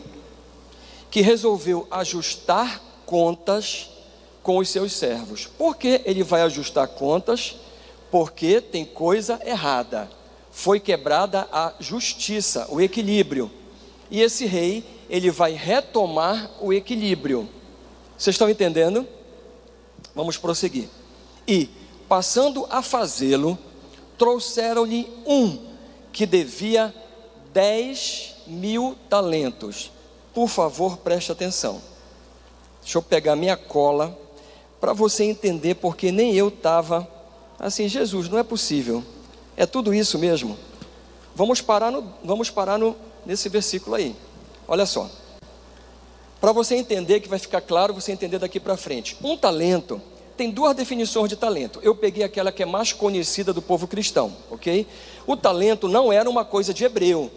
[1.10, 3.90] que resolveu ajustar contas
[4.42, 5.46] com os seus servos.
[5.46, 7.56] Por que ele vai ajustar contas?
[8.10, 10.10] Porque tem coisa errada.
[10.50, 13.50] Foi quebrada a justiça, o equilíbrio.
[14.10, 17.48] E esse rei, ele vai retomar o equilíbrio.
[18.16, 19.06] Vocês estão entendendo?
[20.14, 20.88] Vamos prosseguir.
[21.46, 21.68] E,
[22.08, 23.58] passando a fazê-lo,
[24.16, 25.58] trouxeram-lhe um
[26.12, 26.92] que devia
[27.52, 29.92] dez mil talentos.
[30.34, 31.80] Por favor, preste atenção.
[32.82, 34.16] Deixa eu pegar minha cola
[34.80, 37.08] para você entender, porque nem eu estava
[37.58, 39.02] assim, Jesus, não é possível.
[39.56, 40.56] É tudo isso mesmo.
[41.34, 44.14] Vamos parar, no, vamos parar no, nesse versículo aí.
[44.66, 45.10] Olha só.
[46.40, 49.16] Para você entender, que vai ficar claro, você entender daqui para frente.
[49.22, 50.00] Um talento
[50.38, 51.80] tem duas definições de talento.
[51.82, 54.86] Eu peguei aquela que é mais conhecida do povo cristão, ok?
[55.26, 57.28] O talento não era uma coisa de hebreu,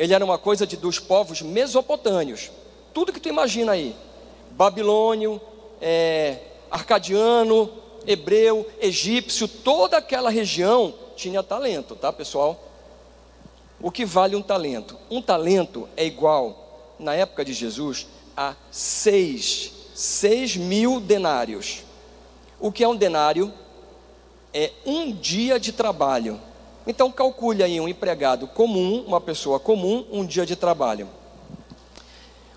[0.00, 2.50] ele era uma coisa de, dos povos mesopotâmios.
[2.94, 3.94] Tudo que tu imagina aí:
[4.52, 5.38] babilônio,
[5.78, 6.38] é,
[6.70, 7.70] arcadiano,
[8.06, 12.58] hebreu, egípcio, toda aquela região tinha talento, tá pessoal?
[13.78, 14.96] O que vale um talento?
[15.10, 21.82] Um talento é igual, na época de Jesus, a seis, seis mil denários.
[22.58, 23.52] O que é um denário?
[24.54, 26.40] É um dia de trabalho.
[26.86, 31.06] Então calcule aí um empregado comum, uma pessoa comum, um dia de trabalho.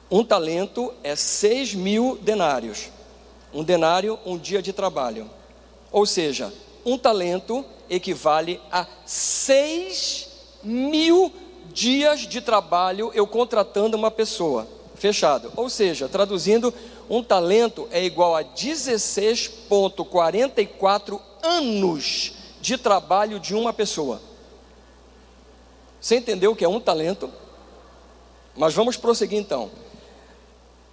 [0.10, 2.90] Um talento é 6 mil denários.
[3.54, 5.30] Um denário, um dia de trabalho.
[5.92, 6.54] Ou seja,
[6.86, 10.30] um talento equivale a 6
[10.64, 11.34] mil
[11.74, 14.66] dias de trabalho eu contratando uma pessoa.
[14.96, 15.52] Fechado.
[15.56, 16.74] Ou seja, traduzindo,
[17.10, 24.22] um talento é igual a 16,44 anos de trabalho de uma pessoa.
[26.00, 27.30] Você entendeu que é um talento?
[28.56, 29.70] Mas vamos prosseguir então.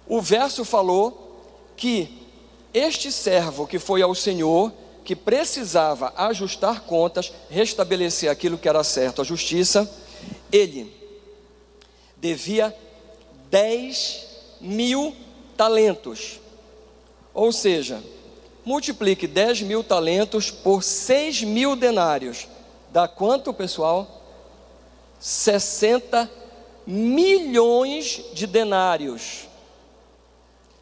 [0.05, 2.27] O verso falou que
[2.73, 4.73] este servo que foi ao Senhor,
[5.05, 9.89] que precisava ajustar contas, restabelecer aquilo que era certo, a justiça,
[10.51, 10.93] ele
[12.17, 12.75] devia
[13.49, 14.27] 10
[14.59, 15.15] mil
[15.55, 16.37] talentos.
[17.33, 18.03] Ou seja,
[18.63, 22.47] multiplique 10 mil talentos por 6 mil denários.
[22.91, 24.21] Dá quanto, pessoal?
[25.19, 26.29] 60
[26.85, 29.47] milhões de denários.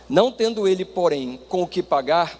[0.10, 2.40] Não tendo ele, porém, com o que pagar,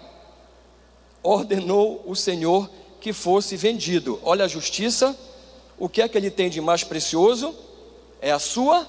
[1.22, 2.68] ordenou o Senhor
[3.00, 4.18] que fosse vendido.
[4.22, 5.16] Olha a justiça,
[5.78, 7.54] o que é que ele tem de mais precioso?
[8.20, 8.86] É a sua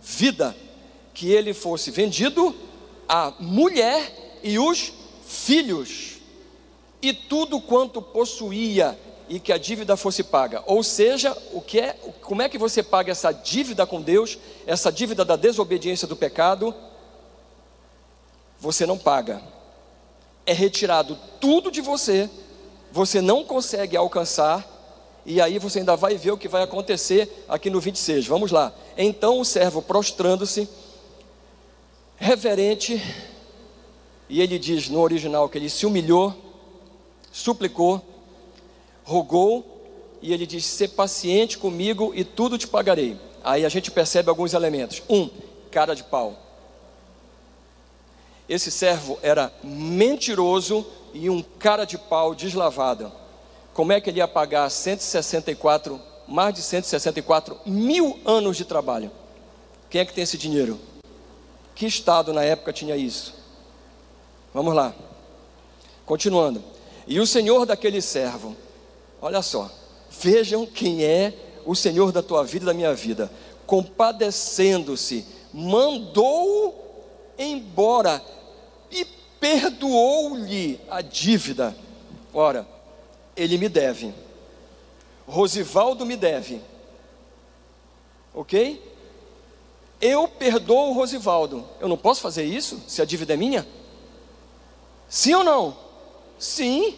[0.00, 0.54] vida.
[1.12, 2.54] Que ele fosse vendido,
[3.08, 4.92] a mulher e os
[5.24, 6.18] filhos,
[7.00, 10.62] e tudo quanto possuía, e que a dívida fosse paga.
[10.66, 14.90] Ou seja, o que é, como é que você paga essa dívida com Deus, essa
[14.90, 16.74] dívida da desobediência do pecado?
[18.64, 19.42] Você não paga.
[20.46, 22.30] É retirado tudo de você,
[22.90, 24.66] você não consegue alcançar,
[25.26, 28.26] e aí você ainda vai ver o que vai acontecer aqui no 26.
[28.26, 28.72] Vamos lá.
[28.96, 30.66] Então o servo prostrando-se,
[32.16, 33.02] reverente,
[34.30, 36.34] e ele diz no original que ele se humilhou,
[37.30, 38.00] suplicou,
[39.04, 43.18] rogou e ele diz: Ser paciente comigo e tudo te pagarei.
[43.42, 45.02] Aí a gente percebe alguns elementos.
[45.10, 45.28] Um,
[45.70, 46.43] cara de pau.
[48.48, 53.10] Esse servo era mentiroso e um cara de pau deslavado.
[53.72, 59.10] Como é que ele ia pagar 164, mais de 164 mil anos de trabalho?
[59.90, 60.78] Quem é que tem esse dinheiro?
[61.74, 63.34] Que estado na época tinha isso?
[64.52, 64.94] Vamos lá.
[66.06, 66.62] Continuando.
[67.06, 68.56] E o senhor daquele servo
[69.24, 69.70] Olha só,
[70.10, 71.32] vejam quem é
[71.64, 73.30] o Senhor da tua vida e da minha vida.
[73.66, 77.02] Compadecendo-se, mandou
[77.38, 78.22] embora
[78.94, 79.04] e
[79.40, 81.76] perdoou-lhe a dívida.
[82.32, 82.66] Ora,
[83.36, 84.14] ele me deve.
[85.26, 86.60] Rosivaldo me deve.
[88.32, 88.82] Ok?
[90.00, 91.66] Eu perdoo o Rosivaldo.
[91.80, 93.66] Eu não posso fazer isso se a dívida é minha?
[95.08, 95.76] Sim ou não?
[96.38, 96.96] Sim.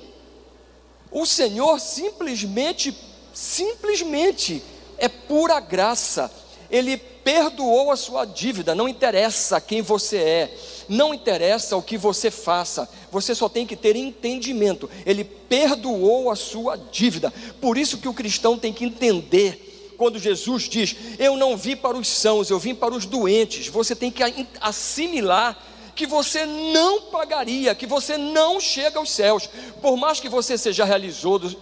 [1.11, 2.97] O Senhor simplesmente,
[3.33, 4.63] simplesmente,
[4.99, 6.31] é pura graça.
[6.71, 10.57] Ele perdoou a sua dívida, não interessa quem você é,
[10.89, 14.89] não interessa o que você faça, você só tem que ter entendimento.
[15.05, 17.35] Ele perdoou a sua dívida.
[17.61, 21.99] Por isso que o cristão tem que entender quando Jesus diz: "Eu não vim para
[21.99, 23.67] os sãos, eu vim para os doentes".
[23.67, 24.23] Você tem que
[24.61, 25.61] assimilar
[25.97, 29.49] que você não pagaria, que você não chega aos céus,
[29.81, 31.59] por mais que você seja religioso,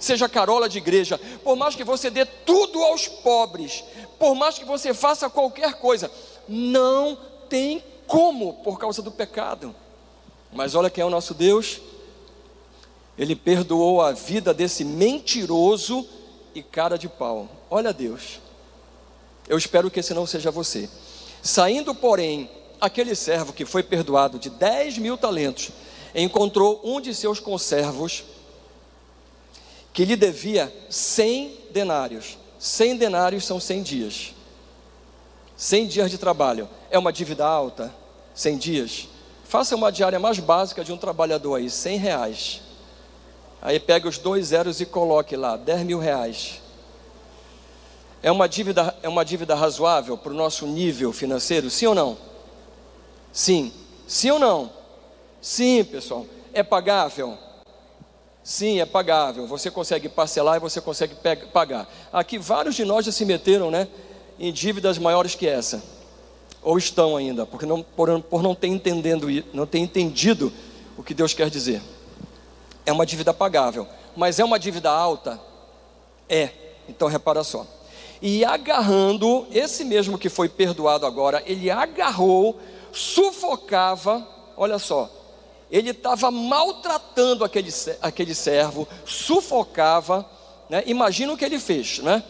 [0.00, 3.84] seja carola de igreja, por mais que você dê tudo aos pobres,
[4.18, 6.10] por mais que você faça qualquer coisa,
[6.48, 9.74] não tem como por causa do pecado.
[10.52, 11.80] Mas olha quem é o nosso Deus,
[13.18, 16.06] ele perdoou a vida desse mentiroso
[16.54, 17.48] e cara de pau.
[17.70, 18.40] Olha Deus,
[19.48, 20.88] eu espero que esse não seja você.
[21.42, 22.50] Saindo, porém,
[22.80, 25.70] aquele servo que foi perdoado de 10 mil talentos
[26.14, 28.24] encontrou um de seus conservos
[29.92, 32.38] que lhe devia 100 denários.
[32.58, 34.34] 100 denários são 100 dias.
[35.56, 36.68] 100 dias de trabalho.
[36.90, 37.94] É uma dívida alta?
[38.34, 39.08] 100 dias.
[39.44, 42.60] Faça uma diária mais básica de um trabalhador aí, 100 reais.
[43.62, 46.60] Aí pega os dois zeros e coloque lá, 10 mil reais.
[48.22, 51.70] É uma dívida, é uma dívida razoável para o nosso nível financeiro?
[51.70, 52.16] Sim ou não?
[53.32, 53.72] Sim.
[54.06, 54.72] Sim ou não?
[55.40, 56.26] Sim, pessoal.
[56.52, 57.38] É pagável?
[58.44, 59.46] Sim, é pagável.
[59.46, 61.14] Você consegue parcelar e você consegue
[61.50, 61.90] pagar.
[62.12, 63.88] Aqui vários de nós já se meteram, né,
[64.38, 65.82] em dívidas maiores que essa,
[66.62, 70.52] ou estão ainda, porque não, por, por não ter entendendo, não ter entendido
[70.98, 71.80] o que Deus quer dizer.
[72.84, 75.40] É uma dívida pagável, mas é uma dívida alta?
[76.28, 76.50] É.
[76.86, 77.66] Então repara só.
[78.20, 82.60] E agarrando, esse mesmo que foi perdoado agora, ele agarrou,
[82.92, 85.10] sufocava, olha só,
[85.74, 90.24] ele estava maltratando aquele, aquele servo, sufocava,
[90.70, 90.84] né?
[90.86, 92.22] imagina o que ele fez, né?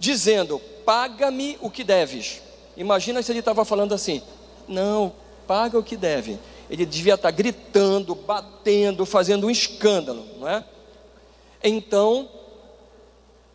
[0.00, 2.42] dizendo: Paga-me o que deves.
[2.76, 4.20] Imagina se ele estava falando assim:
[4.66, 5.12] Não,
[5.46, 6.36] paga o que deve.
[6.68, 10.64] Ele devia estar tá gritando, batendo, fazendo um escândalo, não é?
[11.62, 12.28] Então,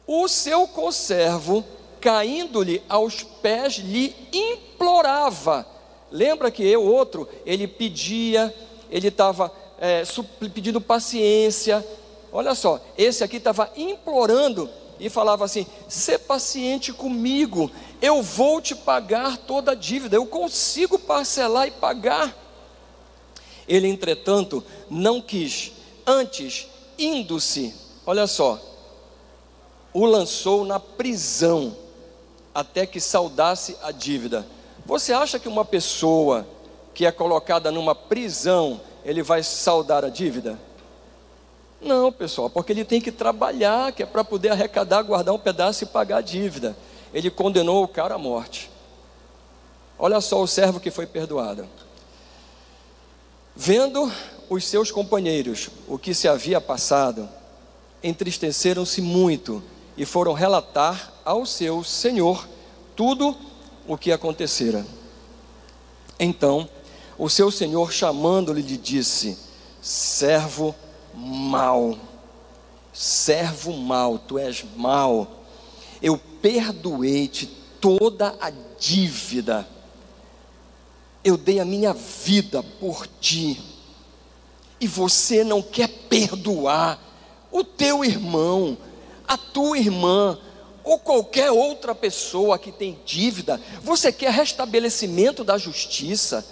[0.07, 1.65] o seu conservo,
[1.99, 5.67] caindo-lhe aos pés, lhe implorava.
[6.09, 8.53] Lembra que o outro, ele pedia,
[8.89, 10.03] ele estava é,
[10.53, 11.85] pedindo paciência.
[12.31, 14.69] Olha só, esse aqui estava implorando
[14.99, 17.71] e falava assim: "Sê paciente comigo,
[18.01, 22.35] eu vou te pagar toda a dívida, eu consigo parcelar e pagar".
[23.67, 25.71] Ele, entretanto, não quis,
[26.05, 26.67] antes,
[26.99, 27.73] indo-se,
[28.05, 28.61] olha só,
[29.91, 31.75] o lançou na prisão,
[32.53, 34.45] até que saudasse a dívida.
[34.85, 36.45] Você acha que uma pessoa
[36.95, 40.57] que é colocada numa prisão, ele vai saldar a dívida?
[41.81, 45.83] Não, pessoal, porque ele tem que trabalhar, que é para poder arrecadar, guardar um pedaço
[45.83, 46.75] e pagar a dívida.
[47.13, 48.71] Ele condenou o cara à morte.
[49.99, 51.67] Olha só o servo que foi perdoado.
[53.53, 54.11] Vendo
[54.49, 57.27] os seus companheiros o que se havia passado,
[58.01, 59.61] entristeceram-se muito
[59.97, 62.47] e foram relatar ao seu senhor
[62.95, 63.35] tudo
[63.85, 64.85] o que acontecera.
[66.19, 66.69] Então,
[67.17, 69.37] o seu senhor, chamando-lhe, lhe disse:
[69.81, 70.75] Servo
[71.13, 71.97] mau,
[72.93, 75.45] servo mau, tu és mau,
[76.01, 77.47] eu perdoei-te
[77.79, 79.67] toda a dívida,
[81.23, 83.61] eu dei a minha vida por ti,
[84.79, 86.99] e você não quer perdoar
[87.51, 88.77] o teu irmão,
[89.27, 90.37] a tua irmã,
[90.83, 96.45] ou qualquer outra pessoa que tem dívida, você quer restabelecimento da justiça,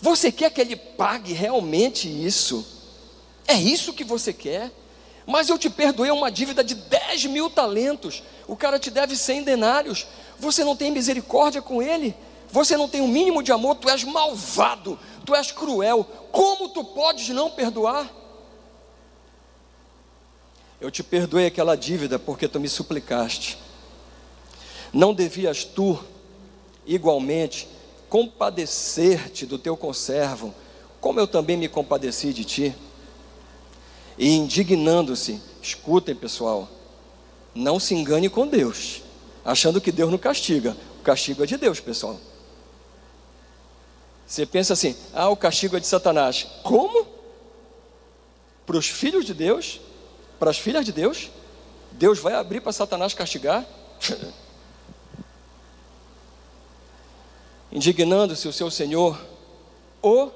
[0.00, 2.66] você quer que ele pague realmente isso?
[3.46, 4.70] É isso que você quer?
[5.26, 8.22] Mas eu te perdoei uma dívida de 10 mil talentos.
[8.46, 10.06] O cara te deve 100 denários.
[10.38, 12.14] Você não tem misericórdia com ele.
[12.50, 13.74] Você não tem o um mínimo de amor.
[13.74, 14.98] Tu és malvado.
[15.26, 16.04] Tu és cruel.
[16.32, 18.10] Como tu podes não perdoar?
[20.80, 23.58] Eu te perdoei aquela dívida porque tu me suplicaste.
[24.92, 26.02] Não devias tu,
[26.86, 27.68] igualmente,
[28.08, 30.54] compadecer-te do teu conservo,
[31.00, 32.74] como eu também me compadeci de ti?
[34.18, 35.40] e indignando-se.
[35.62, 36.68] Escutem, pessoal,
[37.54, 39.02] não se engane com Deus,
[39.44, 40.76] achando que Deus não castiga.
[41.00, 42.18] O castigo é de Deus, pessoal.
[44.26, 46.46] Você pensa assim: ah, o castigo é de Satanás.
[46.62, 47.06] Como?
[48.66, 49.80] Para os filhos de Deus?
[50.38, 51.30] Para as filhas de Deus?
[51.92, 53.64] Deus vai abrir para Satanás castigar?
[57.70, 59.20] Indignando-se o seu senhor,
[60.02, 60.30] o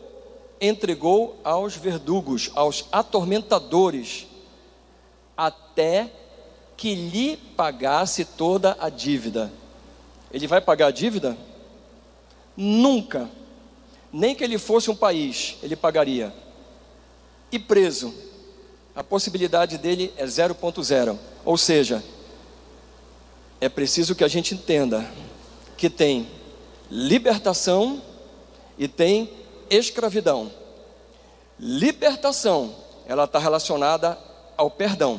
[0.61, 4.26] entregou aos verdugos, aos atormentadores,
[5.37, 6.11] até
[6.76, 9.53] que lhe pagasse toda a dívida.
[10.30, 11.37] Ele vai pagar a dívida?
[12.57, 13.28] Nunca.
[14.12, 16.33] Nem que ele fosse um país, ele pagaria.
[17.51, 18.14] E preso,
[18.95, 21.18] a possibilidade dele é 0.0.
[21.45, 22.03] Ou seja,
[23.61, 25.11] é preciso que a gente entenda
[25.76, 26.28] que tem
[26.93, 28.03] libertação
[28.76, 29.30] e tem
[29.70, 30.53] escravidão.
[31.59, 32.74] Libertação,
[33.07, 34.18] ela está relacionada
[34.59, 35.18] ao perdão.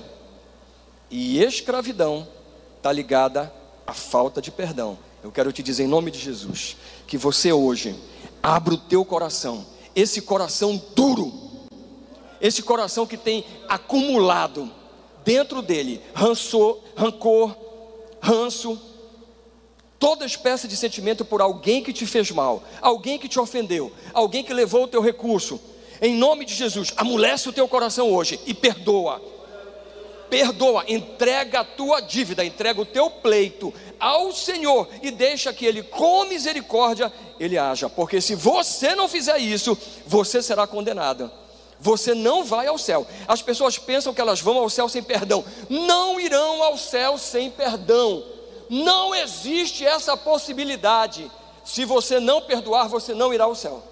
[1.09, 2.27] E escravidão
[2.77, 3.51] está ligada
[3.87, 4.99] à falta de perdão.
[5.23, 7.95] Eu quero te dizer em nome de Jesus que você hoje
[8.41, 9.65] abra o teu coração,
[9.95, 11.33] esse coração duro,
[12.39, 14.69] esse coração que tem acumulado
[15.25, 17.55] dentro dele ranço, rancor,
[18.21, 18.79] ranço,
[20.03, 24.43] toda espécie de sentimento por alguém que te fez mal, alguém que te ofendeu, alguém
[24.43, 25.57] que levou o teu recurso.
[26.01, 29.21] Em nome de Jesus, amolece o teu coração hoje e perdoa.
[30.29, 35.81] Perdoa, entrega a tua dívida, entrega o teu pleito ao Senhor e deixa que Ele,
[35.81, 41.31] com misericórdia, Ele haja, porque se você não fizer isso, você será condenado
[41.79, 43.07] Você não vai ao céu.
[43.25, 45.45] As pessoas pensam que elas vão ao céu sem perdão.
[45.69, 48.32] Não irão ao céu sem perdão.
[48.73, 51.29] Não existe essa possibilidade.
[51.63, 53.83] Se você não perdoar, você não irá ao céu.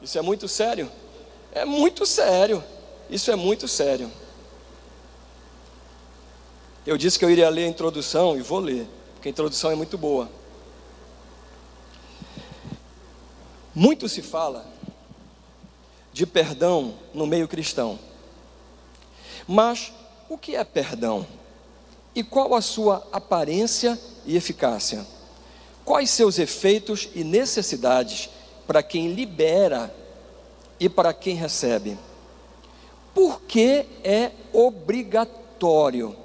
[0.00, 0.88] Isso é muito sério.
[1.50, 2.62] É muito sério.
[3.10, 4.08] Isso é muito sério.
[6.86, 9.74] Eu disse que eu iria ler a introdução e vou ler, porque a introdução é
[9.74, 10.30] muito boa.
[13.74, 14.64] Muito se fala
[16.12, 17.98] de perdão no meio cristão.
[19.44, 19.92] Mas
[20.28, 21.26] o que é perdão?
[22.16, 25.06] E qual a sua aparência e eficácia?
[25.84, 28.30] Quais seus efeitos e necessidades
[28.66, 29.94] para quem libera
[30.80, 31.98] e para quem recebe?
[33.14, 36.16] Por que é obrigatório?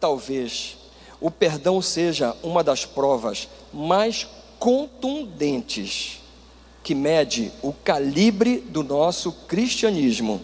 [0.00, 0.76] Talvez
[1.20, 4.26] o perdão seja uma das provas mais
[4.58, 6.20] contundentes
[6.82, 10.40] que mede o calibre do nosso cristianismo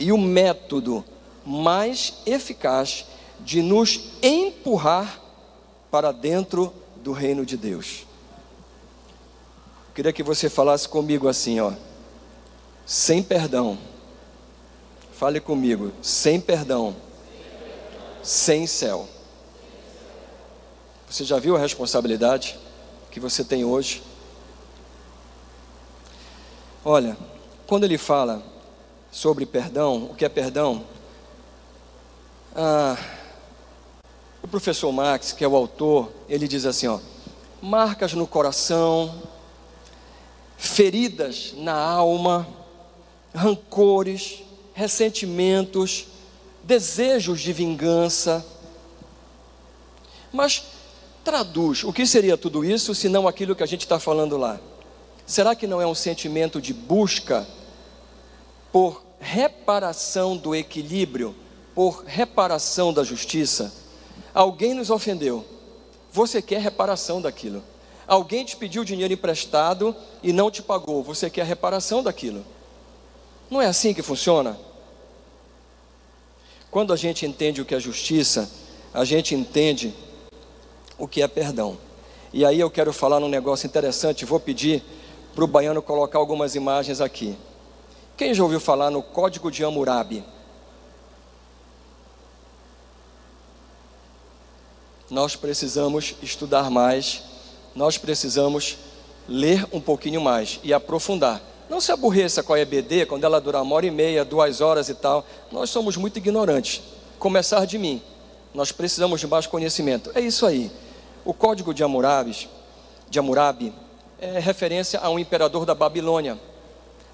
[0.00, 1.04] e o método
[1.46, 3.06] mais eficaz
[3.44, 5.20] de nos empurrar
[5.90, 8.06] para dentro do reino de Deus.
[9.94, 11.72] queria que você falasse comigo assim, ó.
[12.86, 13.78] Sem perdão
[15.22, 16.96] Fale comigo, sem perdão,
[18.24, 19.08] sem céu.
[21.08, 22.58] Você já viu a responsabilidade
[23.08, 24.02] que você tem hoje?
[26.84, 27.16] Olha,
[27.68, 28.42] quando ele fala
[29.12, 30.84] sobre perdão, o que é perdão?
[32.56, 32.96] Ah,
[34.52, 37.00] professor Max, que é o autor, ele diz assim: ó,
[37.62, 39.22] marcas no coração,
[40.58, 42.46] feridas na alma,
[43.34, 44.42] rancores,
[44.74, 46.06] ressentimentos,
[46.62, 48.44] desejos de vingança.
[50.30, 50.64] Mas
[51.24, 54.60] traduz, o que seria tudo isso se não aquilo que a gente está falando lá?
[55.26, 57.46] Será que não é um sentimento de busca
[58.70, 61.34] por reparação do equilíbrio,
[61.74, 63.81] por reparação da justiça?
[64.34, 65.44] Alguém nos ofendeu,
[66.10, 67.62] você quer reparação daquilo.
[68.06, 72.44] Alguém te pediu dinheiro emprestado e não te pagou, você quer reparação daquilo.
[73.50, 74.58] Não é assim que funciona?
[76.70, 78.50] Quando a gente entende o que é justiça,
[78.94, 79.94] a gente entende
[80.98, 81.76] o que é perdão.
[82.32, 84.82] E aí eu quero falar num negócio interessante, vou pedir
[85.34, 87.36] para o baiano colocar algumas imagens aqui.
[88.16, 90.24] Quem já ouviu falar no Código de Hammurabi?
[95.12, 97.22] Nós precisamos estudar mais,
[97.74, 98.78] nós precisamos
[99.28, 101.38] ler um pouquinho mais e aprofundar.
[101.68, 104.88] Não se aborreça com a EBD quando ela dura uma hora e meia, duas horas
[104.88, 105.26] e tal.
[105.50, 106.80] Nós somos muito ignorantes.
[107.18, 108.00] Começar de mim.
[108.54, 110.10] Nós precisamos de mais conhecimento.
[110.14, 110.70] É isso aí.
[111.26, 112.48] O código de Hammurabi,
[113.10, 113.70] de Hammurabi
[114.18, 116.40] é referência a um imperador da Babilônia,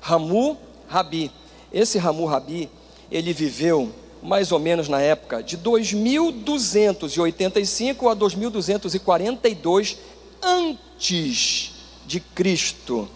[0.00, 1.32] Ramu Rabi.
[1.72, 2.70] Esse Ramu Rabi,
[3.10, 3.92] ele viveu
[4.22, 9.98] mais ou menos na época de 2285 a 2242
[10.42, 11.72] antes
[12.06, 13.08] de Cristo.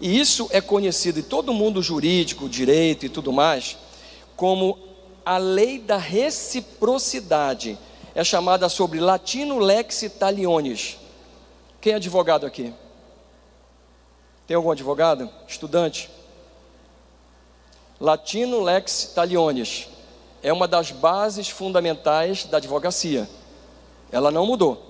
[0.00, 3.76] E isso é conhecido em todo mundo jurídico, direito e tudo mais,
[4.36, 4.76] como
[5.24, 7.78] a lei da reciprocidade.
[8.14, 10.98] É chamada sobre latino lex talionis.
[11.80, 12.74] Quem é advogado aqui?
[14.46, 15.30] Tem algum advogado?
[15.46, 16.10] Estudante?
[18.00, 19.86] Latino lex talionis
[20.42, 23.28] é uma das bases fundamentais da advocacia.
[24.10, 24.82] Ela não mudou.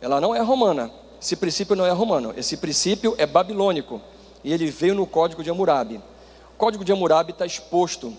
[0.00, 0.90] Ela não é romana.
[1.20, 2.32] Esse princípio não é romano.
[2.36, 4.00] Esse princípio é babilônico
[4.44, 5.96] e ele veio no Código de Hammurabi.
[5.96, 8.12] O Código de Hammurabi está exposto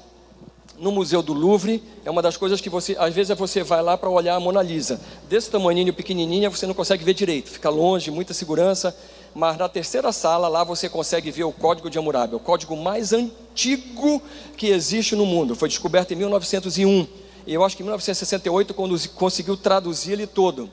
[0.77, 1.83] no Museu do Louvre.
[2.05, 4.61] É uma das coisas que você, às vezes, você vai lá para olhar a Mona
[4.61, 4.99] Lisa.
[5.29, 8.95] Desse tamanho pequenininha, você não consegue ver direito, fica longe, muita segurança.
[9.33, 13.13] Mas na terceira sala, lá você consegue ver o Código de Hammurabi, o código mais
[13.13, 14.21] antigo
[14.57, 15.55] que existe no mundo.
[15.55, 17.07] Foi descoberto em 1901.
[17.45, 20.69] E eu acho que em 1968 quando conseguiu traduzir ele todo.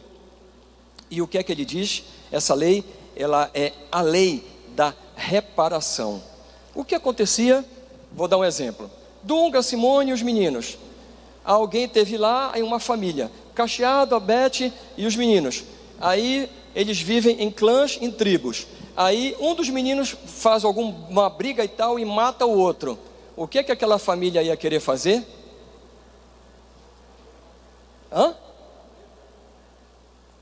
[1.11, 2.05] E o que é que ele diz?
[2.33, 2.85] Essa lei,
[3.15, 4.45] ela é a lei
[4.75, 6.23] da reparação.
[6.75, 7.65] O que acontecia?
[8.13, 8.91] Vou dar um exemplo.
[9.23, 10.77] Dunga, Simone e os meninos.
[11.45, 15.65] Alguém teve lá em uma família, Cacheado, a Bete e os meninos.
[16.01, 18.67] Aí eles vivem em clãs, em tribos.
[18.95, 22.99] Aí um dos meninos faz alguma briga e tal e mata o outro.
[23.35, 25.27] O que que aquela família ia querer fazer?
[28.13, 28.35] Hã?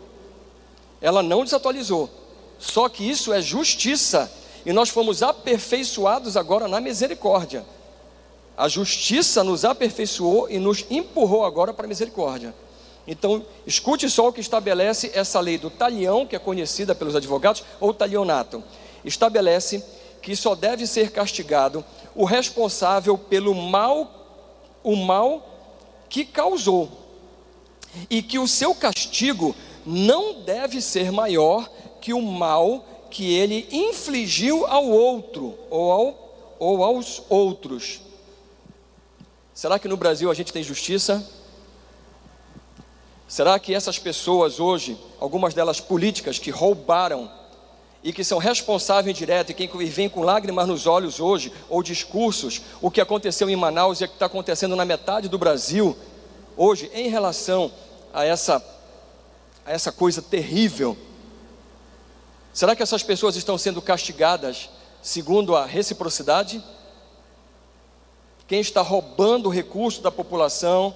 [1.01, 2.11] Ela não desatualizou.
[2.59, 4.29] Só que isso é justiça
[4.67, 7.65] e nós fomos aperfeiçoados agora na misericórdia.
[8.57, 12.55] A justiça nos aperfeiçoou e nos empurrou agora para a misericórdia.
[13.07, 17.65] Então, escute só o que estabelece essa lei do talião, que é conhecida pelos advogados,
[17.81, 18.63] ou talionato.
[19.05, 19.83] Estabelece
[20.21, 21.85] que só deve ser castigado
[22.15, 24.09] o responsável pelo mal,
[24.85, 25.49] o mal
[26.09, 26.89] que causou,
[28.09, 31.69] e que o seu castigo não deve ser maior
[32.01, 38.01] que o mal que ele infligiu ao outro ou, ao, ou aos outros.
[39.55, 41.27] Será que no Brasil a gente tem justiça?
[43.29, 47.31] Será que essas pessoas hoje, algumas delas políticas que roubaram
[48.03, 52.63] e que são responsáveis direto e quem vem com lágrimas nos olhos hoje, ou discursos,
[52.81, 55.97] o que aconteceu em Manaus e o que está acontecendo na metade do Brasil,
[56.57, 57.71] hoje, em relação
[58.13, 58.63] a essa,
[59.65, 60.97] a essa coisa terrível,
[62.53, 64.69] será que essas pessoas estão sendo castigadas
[65.01, 66.63] segundo a reciprocidade?
[68.47, 70.95] Quem está roubando o recurso da população,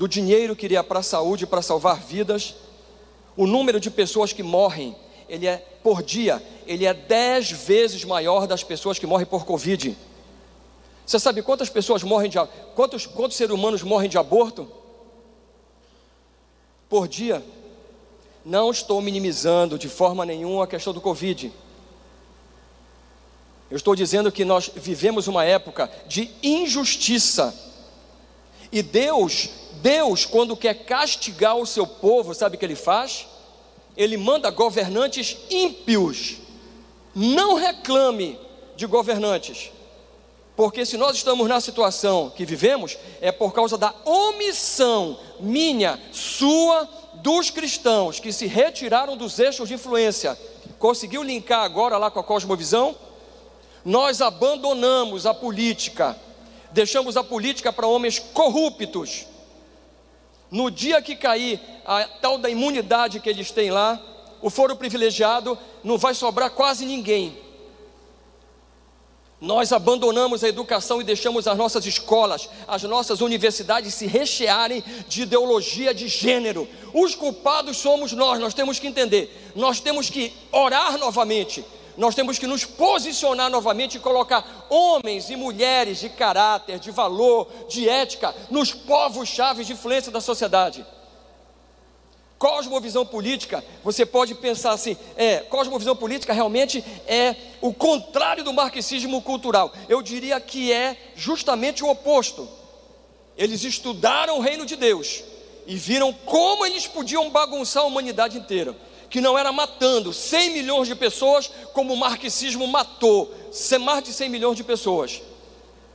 [0.00, 2.54] do dinheiro que iria para a saúde, para salvar vidas.
[3.36, 4.96] O número de pessoas que morrem,
[5.28, 9.94] ele é por dia, ele é dez vezes maior das pessoas que morrem por Covid.
[11.04, 12.38] Você sabe quantas pessoas morrem de
[12.74, 14.68] quantos, quantos seres humanos morrem de aborto?
[16.88, 17.44] Por dia.
[18.42, 21.52] Não estou minimizando de forma nenhuma a questão do Covid.
[23.70, 27.54] Eu estou dizendo que nós vivemos uma época de injustiça.
[28.72, 29.50] E Deus
[29.80, 33.26] Deus, quando quer castigar o seu povo, sabe o que ele faz?
[33.96, 36.36] Ele manda governantes ímpios.
[37.14, 38.38] Não reclame
[38.76, 39.72] de governantes,
[40.56, 46.88] porque se nós estamos na situação que vivemos, é por causa da omissão minha, sua,
[47.14, 50.38] dos cristãos que se retiraram dos eixos de influência.
[50.78, 52.94] Conseguiu linkar agora lá com a cosmovisão?
[53.84, 56.16] Nós abandonamos a política,
[56.70, 59.26] deixamos a política para homens corruptos
[60.50, 64.00] no dia que cair a tal da imunidade que eles têm lá,
[64.42, 67.38] o foro privilegiado, não vai sobrar quase ninguém.
[69.40, 75.22] Nós abandonamos a educação e deixamos as nossas escolas, as nossas universidades se rechearem de
[75.22, 76.68] ideologia de gênero.
[76.92, 79.52] Os culpados somos nós, nós temos que entender.
[79.56, 81.64] Nós temos que orar novamente,
[82.00, 87.46] nós temos que nos posicionar novamente e colocar homens e mulheres de caráter, de valor,
[87.68, 90.84] de ética nos povos chaves de influência da sociedade.
[92.38, 99.20] Cosmovisão política, você pode pensar assim, é, cosmovisão política realmente é o contrário do marxismo
[99.20, 99.70] cultural.
[99.86, 102.48] Eu diria que é justamente o oposto.
[103.36, 105.22] Eles estudaram o reino de Deus
[105.66, 108.74] e viram como eles podiam bagunçar a humanidade inteira
[109.10, 113.34] que não era matando 100 milhões de pessoas, como o marxismo matou
[113.80, 115.20] mais de 100 milhões de pessoas.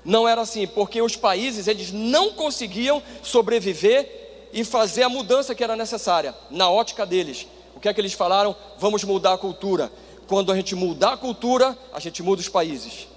[0.03, 5.63] Não era assim, porque os países eles não conseguiam sobreviver e fazer a mudança que
[5.63, 7.47] era necessária, na ótica deles.
[7.73, 8.55] O que é que eles falaram?
[8.77, 9.91] Vamos mudar a cultura.
[10.27, 13.07] Quando a gente mudar a cultura, a gente muda os países.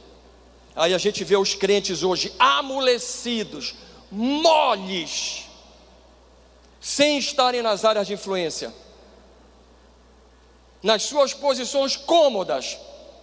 [0.76, 3.74] Aí a gente vê os crentes hoje amolecidos,
[4.10, 5.44] moles,
[6.80, 8.72] sem estarem nas áreas de influência
[10.82, 12.78] nas suas posições cômodas,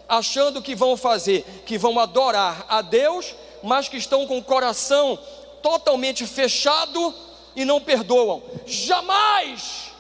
[0.08, 3.34] achando que vão fazer, que vão adorar a Deus,
[3.64, 5.18] mas que estão com o coração
[5.62, 7.14] totalmente fechado
[7.56, 8.43] e não perdoam.
[8.66, 9.95] Jamais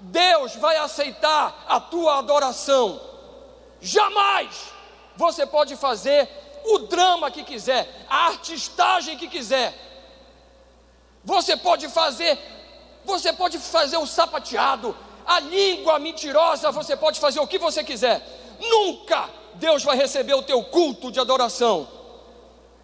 [0.00, 3.00] Deus vai aceitar a tua adoração.
[3.80, 4.72] Jamais.
[5.16, 6.28] Você pode fazer
[6.64, 9.74] o drama que quiser, a artistagem que quiser.
[11.22, 12.38] Você pode fazer,
[13.04, 14.96] você pode fazer o sapateado,
[15.26, 18.20] a língua mentirosa, você pode fazer o que você quiser.
[18.60, 21.88] Nunca Deus vai receber o teu culto de adoração.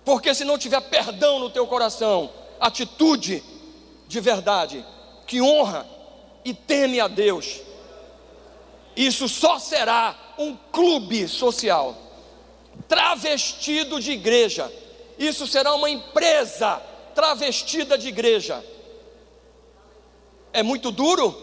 [0.04, 2.30] Porque se não tiver perdão no teu coração,
[2.60, 3.42] atitude
[4.06, 4.84] de verdade,
[5.26, 5.86] que honra
[6.44, 7.60] e teme a Deus.
[8.94, 11.96] Isso só será um clube social,
[12.88, 14.72] travestido de igreja.
[15.18, 16.80] Isso será uma empresa
[17.14, 18.64] travestida de igreja.
[20.52, 21.34] É muito duro?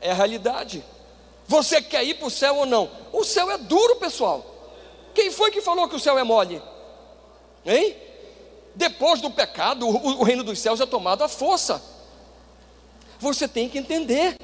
[0.00, 0.84] É a realidade.
[1.46, 2.90] Você quer ir para o céu ou não?
[3.12, 4.44] O céu é duro, pessoal.
[5.14, 6.62] Quem foi que falou que o céu é mole?
[7.64, 7.96] Hein?
[8.74, 11.82] Depois do pecado, o, o reino dos céus é tomado à força.
[13.18, 14.36] Você tem que entender.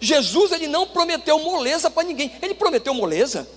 [0.00, 2.32] Jesus ele não prometeu moleza para ninguém.
[2.42, 3.48] Ele prometeu moleza.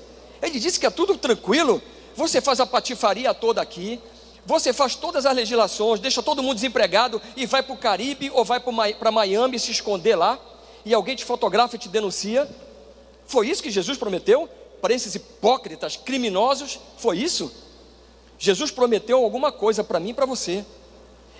[0.41, 1.81] Ele disse que é tudo tranquilo.
[2.15, 3.99] Você faz a patifaria toda aqui.
[4.45, 8.43] Você faz todas as legislações, deixa todo mundo desempregado e vai para o Caribe ou
[8.43, 10.39] vai para Miami se esconder lá.
[10.85, 12.49] E alguém te fotografa e te denuncia.
[13.25, 14.49] Foi isso que Jesus prometeu
[14.81, 16.79] para esses hipócritas, criminosos?
[16.97, 17.51] Foi isso?
[18.37, 20.65] Jesus prometeu alguma coisa para mim e para você.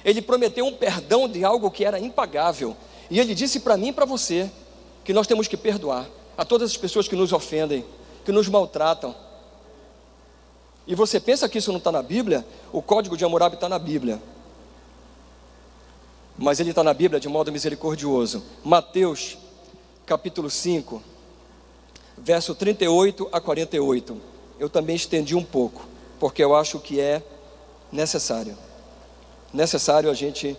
[0.06, 2.76] Ele prometeu um perdão de algo que era impagável.
[3.10, 4.50] E ele disse para mim e para você
[5.04, 7.84] que nós temos que perdoar a todas as pessoas que nos ofendem,
[8.24, 9.16] que nos maltratam.
[10.88, 12.46] E você pensa que isso não está na Bíblia?
[12.72, 14.22] O código de Hammurabi está na Bíblia.
[16.42, 18.44] Mas ele está na Bíblia de modo misericordioso.
[18.64, 19.38] Mateus,
[20.08, 21.00] capítulo 5,
[22.18, 24.20] verso 38 a 48.
[24.58, 25.86] Eu também estendi um pouco,
[26.20, 27.22] porque eu acho que é
[27.92, 28.58] necessário.
[29.54, 30.58] Necessário a gente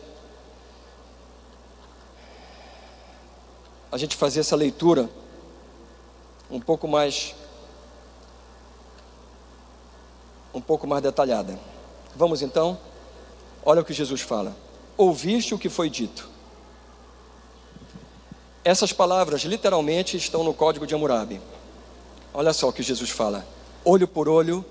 [3.91, 5.11] a gente fazer essa leitura
[6.49, 7.35] um pouco mais
[10.55, 11.59] um pouco mais detalhada.
[12.15, 12.79] Vamos então?
[13.65, 14.55] Olha o que Jesus fala.
[14.97, 16.29] Ouviste o que foi dito.
[18.65, 21.41] Essas palavras literalmente estão no código de Hammurabi.
[22.33, 23.47] Olha só o que Jesus fala:
[23.85, 24.65] olho por olho,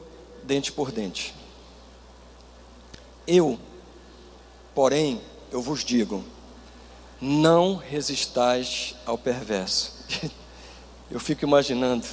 [0.43, 1.35] dente por dente.
[3.27, 3.59] Eu,
[4.73, 6.23] porém, eu vos digo,
[7.19, 9.93] não resistais ao perverso.
[11.11, 12.07] Eu fico imaginando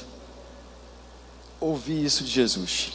[1.60, 2.94] ouvir isso de Jesus.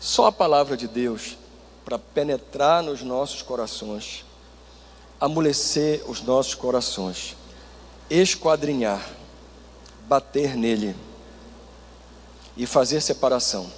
[0.00, 1.38] Só a palavra de Deus
[1.84, 4.24] para penetrar nos nossos corações,
[5.20, 7.36] amolecer os nossos corações,
[8.08, 9.06] esquadrinhar,
[10.08, 10.94] bater nele
[12.56, 13.70] e fazer separação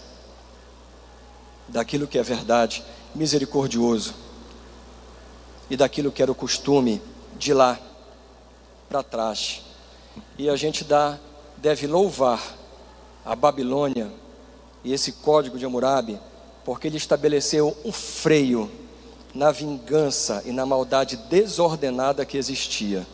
[1.69, 2.85] daquilo que é verdade,
[3.15, 4.15] misericordioso
[5.71, 7.01] e daquilo que era o costume
[7.39, 7.79] de lá
[8.89, 9.63] para trás.
[10.39, 11.19] E a gente dá,
[11.57, 12.43] deve louvar
[13.25, 14.11] a Babilônia
[14.85, 16.21] e esse código de Hammurabi,
[16.65, 18.71] porque ele estabeleceu um freio
[19.35, 23.07] na vingança e na maldade desordenada que existia.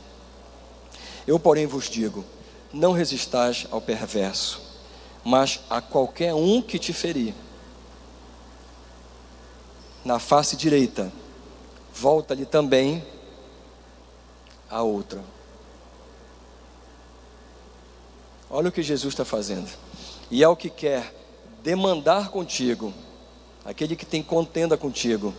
[1.26, 2.24] Eu, porém, vos digo:
[2.72, 4.61] não resistais ao perverso,
[5.24, 7.34] mas a qualquer um que te ferir.
[10.05, 11.12] Na face direita,
[11.92, 13.05] volta-lhe também
[14.70, 15.22] a outra.
[18.51, 19.68] Olha o que Jesus está fazendo.
[20.30, 21.14] E é o que quer
[21.62, 22.92] demandar contigo,
[23.69, 25.35] aquele que tem contenda contigo,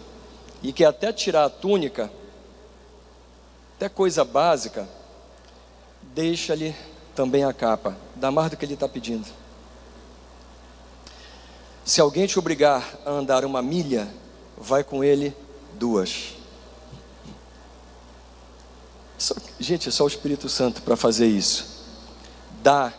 [0.61, 2.11] e quer até tirar a túnica,
[3.75, 4.87] até coisa básica,
[6.13, 6.75] deixa-lhe
[7.15, 9.27] também a capa, dá mais do que ele está pedindo.
[11.83, 14.07] Se alguém te obrigar a andar uma milha,
[14.55, 15.35] vai com ele
[15.73, 16.35] duas.
[19.17, 21.83] Só, gente, é só o Espírito Santo para fazer isso.
[22.61, 22.93] Dá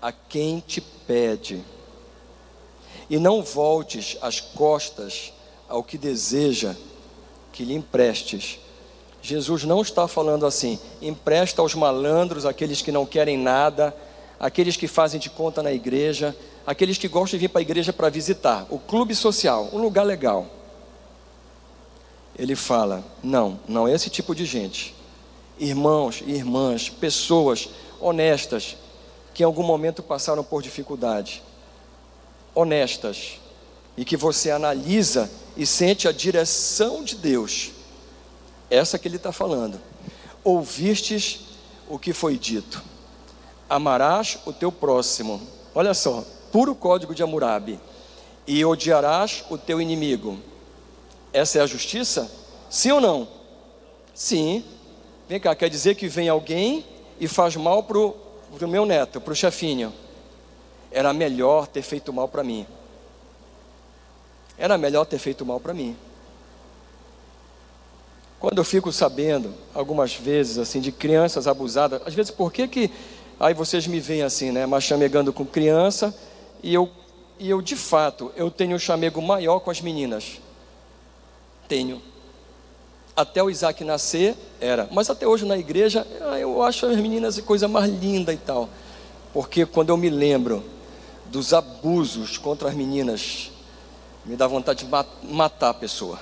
[0.00, 1.62] a quem te pede.
[3.08, 5.32] E não voltes as costas
[5.68, 6.74] ao que deseja
[7.52, 8.58] que lhe emprestes.
[9.22, 13.94] Jesus não está falando assim, empresta aos malandros, aqueles que não querem nada,
[14.38, 16.36] aqueles que fazem de conta na igreja,
[16.66, 20.04] aqueles que gostam de vir para a igreja para visitar, o clube social, um lugar
[20.04, 20.46] legal.
[22.38, 24.94] Ele fala: não, não é esse tipo de gente
[25.58, 27.68] irmãos e irmãs, pessoas
[28.00, 28.76] honestas
[29.32, 31.42] que em algum momento passaram por dificuldade,
[32.54, 33.40] honestas,
[33.96, 37.70] e que você analisa e sente a direção de Deus,
[38.70, 39.80] essa que ele está falando.
[40.42, 41.40] Ouvistes
[41.88, 42.82] o que foi dito,
[43.68, 45.40] amarás o teu próximo,
[45.74, 47.78] olha só, puro código de Hammurabi,
[48.46, 50.38] e odiarás o teu inimigo.
[51.32, 52.30] Essa é a justiça?
[52.68, 53.28] Sim ou não?
[54.14, 54.64] Sim,
[55.28, 56.84] Vem cá, quer dizer que vem alguém
[57.18, 59.92] e faz mal para o meu neto, para o chefinho.
[60.94, 62.64] Era melhor ter feito mal para mim.
[64.56, 65.96] Era melhor ter feito mal para mim.
[68.38, 72.90] Quando eu fico sabendo, algumas vezes, assim, de crianças abusadas, às vezes, por que que.
[73.40, 74.66] Aí vocês me veem assim, né?
[74.66, 76.14] Mas chamegando com criança,
[76.62, 76.88] e eu,
[77.40, 80.40] e eu, de fato, eu tenho um chamego maior com as meninas.
[81.66, 82.00] Tenho.
[83.16, 84.88] Até o Isaac nascer, era.
[84.92, 86.06] Mas até hoje na igreja,
[86.38, 88.68] eu acho as meninas a coisa mais linda e tal.
[89.32, 90.62] Porque quando eu me lembro
[91.34, 93.50] dos abusos contra as meninas,
[94.24, 94.90] me dá vontade de
[95.34, 96.20] matar a pessoa.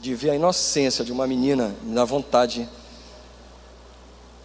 [0.00, 2.68] De ver a inocência de uma menina, me dá vontade.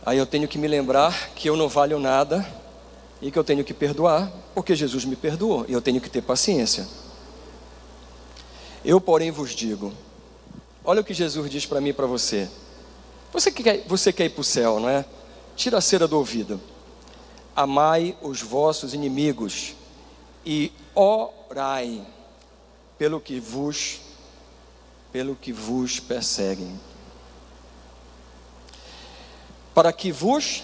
[0.05, 2.47] Aí eu tenho que me lembrar que eu não valho nada
[3.19, 6.21] e que eu tenho que perdoar, porque Jesus me perdoou e eu tenho que ter
[6.21, 6.87] paciência.
[8.85, 9.91] Eu, porém, vos digo:
[10.85, 12.47] olha o que Jesus diz para mim e para você.
[13.31, 15.03] Você quer, você quer ir para o céu, não é?
[15.55, 16.59] Tira a cera do ouvido.
[17.55, 19.75] Amai os vossos inimigos
[20.45, 22.05] e orai
[22.97, 24.01] pelo que vos
[25.11, 26.79] pelo que vos perseguem.
[29.75, 30.63] Para que vos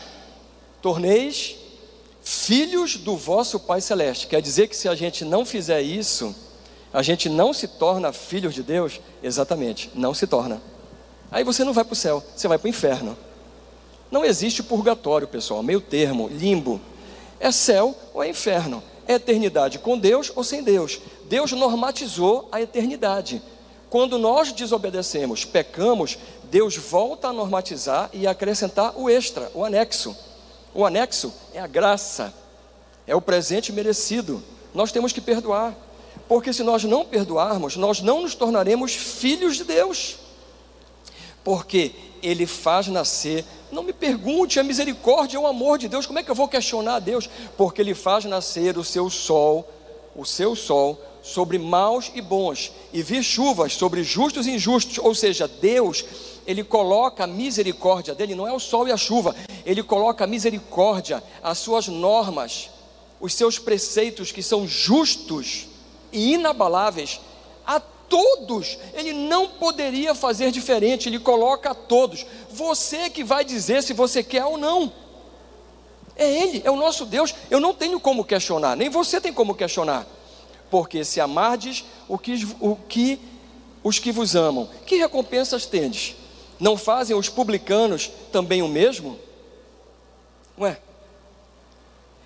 [0.82, 1.56] torneis
[2.22, 4.26] filhos do vosso Pai celeste.
[4.26, 6.36] Quer dizer que se a gente não fizer isso,
[6.92, 9.00] a gente não se torna filhos de Deus?
[9.22, 10.60] Exatamente, não se torna.
[11.32, 13.16] Aí você não vai para o céu, você vai para o inferno.
[14.12, 16.82] Não existe purgatório, pessoal, meio termo, limbo.
[17.39, 18.84] É céu ou é inferno.
[19.07, 20.99] É eternidade com Deus ou sem Deus.
[21.26, 23.41] Deus normatizou a eternidade.
[23.89, 30.16] Quando nós desobedecemos, pecamos, Deus volta a normatizar e acrescentar o extra, o anexo.
[30.74, 32.34] O anexo é a graça,
[33.07, 34.43] é o presente merecido.
[34.74, 35.76] Nós temos que perdoar,
[36.28, 40.18] porque se nós não perdoarmos, nós não nos tornaremos filhos de Deus.
[41.43, 46.06] Porque Ele faz nascer não me pergunte, a misericórdia é o amor de Deus.
[46.06, 47.30] Como é que eu vou questionar a Deus?
[47.56, 49.68] Porque Ele faz nascer o seu sol,
[50.16, 54.98] o seu sol, sobre maus e bons, e vir chuvas sobre justos e injustos.
[54.98, 56.04] Ou seja, Deus,
[56.48, 60.28] Ele coloca a misericórdia dele, não é o sol e a chuva, Ele coloca a
[60.28, 62.72] misericórdia, as suas normas,
[63.22, 65.68] os seus preceitos que são justos
[66.12, 67.20] e inabaláveis
[67.68, 72.26] a todos, ele não poderia fazer diferente, ele coloca a todos.
[72.49, 74.91] Você que vai dizer se você quer ou não.
[76.16, 77.34] É Ele, é o nosso Deus.
[77.49, 80.05] Eu não tenho como questionar, nem você tem como questionar.
[80.70, 83.20] Porque se amardes o que, o que
[83.82, 86.16] os que vos amam, que recompensas tendes?
[86.60, 89.18] Não fazem os publicanos também o mesmo?
[90.60, 90.78] Ué?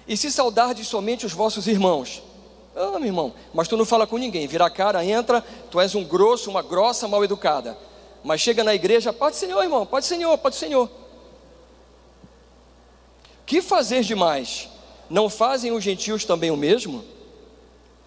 [0.08, 2.24] E se saudardes somente os vossos irmãos,
[2.76, 5.94] ah, meu irmão, mas tu não fala com ninguém, vira a cara, entra, tu és
[5.94, 7.78] um grosso, uma grossa, mal educada.
[8.24, 10.90] Mas chega na igreja, pode Senhor, irmão, pode Senhor, pode Senhor.
[13.46, 14.70] Que fazer demais?
[15.10, 17.04] Não fazem os gentios também o mesmo?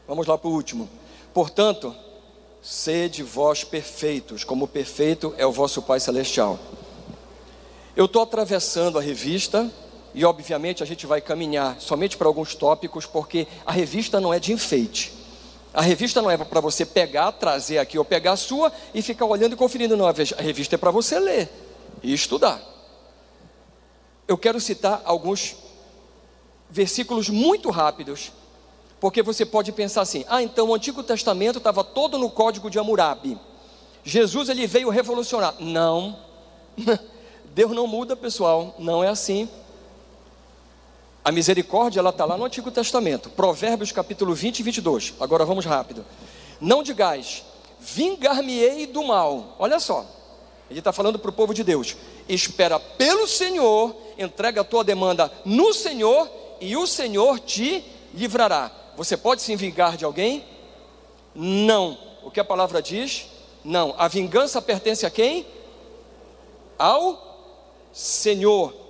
[0.09, 0.89] Vamos lá para o último.
[1.33, 1.95] Portanto,
[2.63, 6.59] sede vós perfeitos, como perfeito é o vosso Pai Celestial.
[7.95, 9.71] Eu estou atravessando a revista
[10.17, 14.41] e obviamente a gente vai caminhar somente para alguns tópicos, porque a revista não é
[14.41, 15.13] de enfeite.
[15.75, 19.27] A revista não é para você pegar, trazer aqui ou pegar a sua e ficar
[19.27, 20.09] olhando e conferindo, não.
[20.09, 20.13] A
[20.43, 21.51] revista é para você ler
[22.03, 22.59] e estudar.
[24.27, 25.55] Eu quero citar alguns
[26.71, 28.33] versículos muito rápidos,
[28.99, 32.79] porque você pode pensar assim: ah, então o Antigo Testamento estava todo no código de
[32.79, 33.39] Hammurabi.
[34.03, 35.57] Jesus ele veio revolucionar.
[35.61, 36.19] Não,
[37.55, 39.47] Deus não muda, pessoal, não é assim.
[41.27, 45.15] A misericórdia, ela está lá no Antigo Testamento, Provérbios capítulo 20 e 22.
[45.19, 46.07] Agora vamos rápido.
[46.61, 47.43] Não digais,
[47.81, 49.57] vingar-me-ei do mal.
[49.59, 50.07] Olha só,
[50.71, 51.97] ele está falando para o povo de Deus:
[52.29, 58.71] espera pelo Senhor, entrega a tua demanda no Senhor, e o Senhor te livrará.
[58.97, 60.45] Você pode se vingar de alguém?
[61.35, 61.99] Não.
[62.23, 63.27] O que a palavra diz?
[63.65, 63.97] Não.
[63.99, 65.45] A vingança pertence a quem?
[66.79, 67.51] Ao
[67.93, 68.86] Senhor.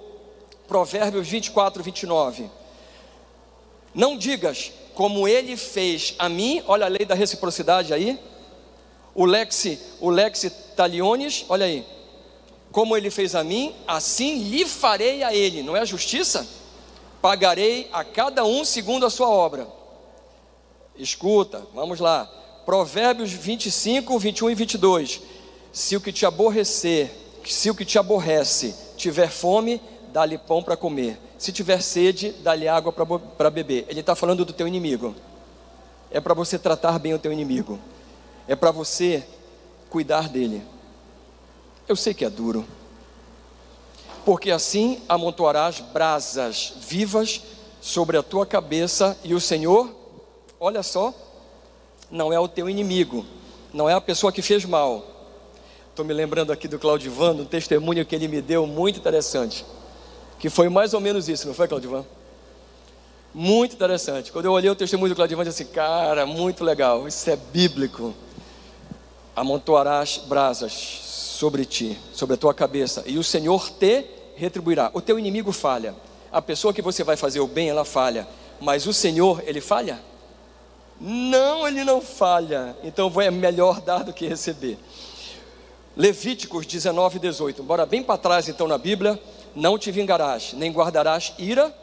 [0.67, 2.51] Provérbios 24, 29.
[3.95, 8.19] Não digas como ele fez a mim, olha a lei da reciprocidade aí.
[9.15, 11.85] O lex, o lex taliones, olha aí.
[12.73, 16.47] Como ele fez a mim, assim lhe farei a ele, não é a justiça?
[17.23, 19.67] Pagarei a cada um segundo a sua obra.
[20.99, 22.31] Escuta, vamos lá.
[22.65, 25.21] Provérbios 25, 21 e 22.
[25.73, 27.11] Se o que te aborrecer,
[27.45, 29.81] se o que te aborrece tiver fome,
[30.17, 31.19] dá-lhe pão para comer.
[31.37, 33.85] Se tiver sede, dá-lhe água para beber.
[33.87, 35.15] Ele está falando do teu inimigo.
[36.11, 37.79] É para você tratar bem o teu inimigo.
[38.49, 39.23] É para você
[39.91, 40.63] cuidar dele.
[41.87, 42.65] Eu sei que é duro.
[44.25, 47.43] Porque assim amontoarás brasas vivas
[47.83, 49.95] sobre a tua cabeça e o Senhor,
[50.59, 51.13] olha só,
[52.11, 53.27] não é o teu inimigo,
[53.71, 55.05] não é a pessoa que fez mal.
[55.91, 59.63] Estou me lembrando aqui do Claudivano, um testemunho que ele me deu muito interessante.
[60.39, 62.05] Que foi mais ou menos isso, não foi, Claudivan?
[63.33, 64.33] Muito interessante.
[64.33, 67.37] Quando eu olhei o testemunho do Claudivan, eu disse assim, cara, muito legal, isso é
[67.37, 68.15] bíblico.
[69.35, 74.07] amontoarás brasas sobre ti, sobre a tua cabeça, e o Senhor te
[74.37, 74.91] retribuirá.
[74.95, 75.95] O teu inimigo falha.
[76.33, 78.27] A pessoa que você vai fazer o bem, ela falha.
[78.61, 80.01] Mas o Senhor, ele falha?
[81.01, 82.77] Não, ele não falha.
[82.83, 84.79] Então é melhor dar do que receber.
[85.97, 87.63] Levíticos 19, 18.
[87.63, 89.21] Bora bem para trás então na Bíblia.
[89.57, 91.75] Não te vingarás, nem guardarás ira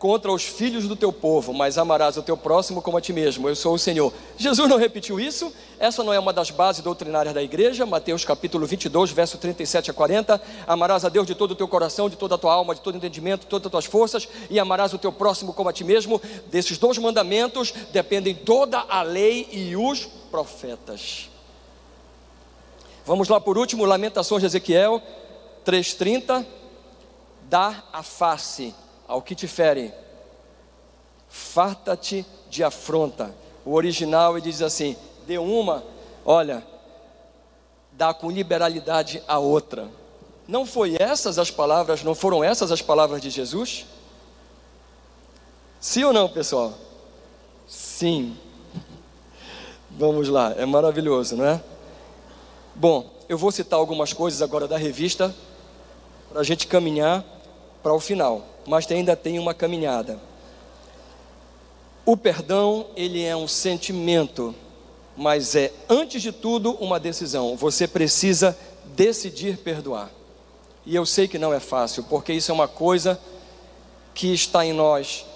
[0.00, 3.48] contra os filhos do teu povo, mas amarás o teu próximo como a ti mesmo.
[3.48, 4.12] Eu sou o Senhor.
[4.36, 5.52] Jesus não repetiu isso?
[5.78, 7.86] Essa não é uma das bases doutrinárias da igreja?
[7.86, 10.42] Mateus capítulo 22, verso 37 a 40.
[10.66, 12.96] Amarás a Deus de todo o teu coração, de toda a tua alma, de todo
[12.96, 15.84] o entendimento, de todas as tuas forças, e amarás o teu próximo como a ti
[15.84, 16.20] mesmo.
[16.48, 21.30] Desses dois mandamentos dependem toda a lei e os profetas.
[23.06, 25.00] Vamos lá por último, Lamentações de Ezequiel
[25.64, 26.63] 3:30.
[27.54, 28.74] Dá a face
[29.06, 29.94] ao que te fere,
[31.28, 33.32] farta-te de afronta.
[33.64, 35.84] O original ele diz assim: dê uma,
[36.24, 36.66] olha,
[37.92, 39.88] dá com liberalidade a outra.
[40.48, 43.86] Não foi essas as palavras, não foram essas as palavras de Jesus?
[45.78, 46.74] Sim ou não, pessoal?
[47.68, 48.36] Sim.
[49.90, 51.62] Vamos lá, é maravilhoso, não é?
[52.74, 55.32] Bom, eu vou citar algumas coisas agora da revista
[56.28, 57.24] para a gente caminhar
[57.84, 60.18] para o final, mas ainda tem uma caminhada.
[62.06, 64.54] O perdão, ele é um sentimento,
[65.14, 67.56] mas é, antes de tudo, uma decisão.
[67.56, 68.56] Você precisa
[68.96, 70.10] decidir perdoar.
[70.86, 73.20] E eu sei que não é fácil, porque isso é uma coisa
[74.14, 75.26] que está em nós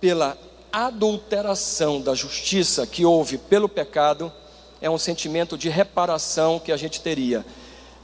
[0.00, 0.36] pela
[0.72, 4.32] adulteração da justiça que houve pelo pecado,
[4.80, 7.46] é um sentimento de reparação que a gente teria.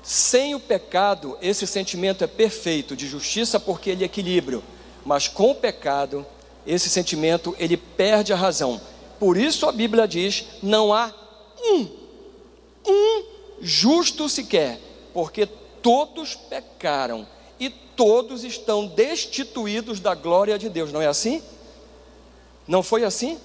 [0.05, 4.63] Sem o pecado, esse sentimento é perfeito de justiça porque ele é equilíbrio,
[5.03, 6.27] mas com o pecado,
[6.67, 8.79] esse sentimento ele perde a razão.
[9.19, 11.11] Por isso a Bíblia diz: não há
[11.59, 11.89] um,
[12.87, 13.25] um
[13.63, 14.79] justo sequer,
[15.15, 15.47] porque
[15.81, 17.27] todos pecaram
[17.59, 20.93] e todos estão destituídos da glória de Deus.
[20.93, 21.43] Não é assim?
[22.69, 23.39] Não foi assim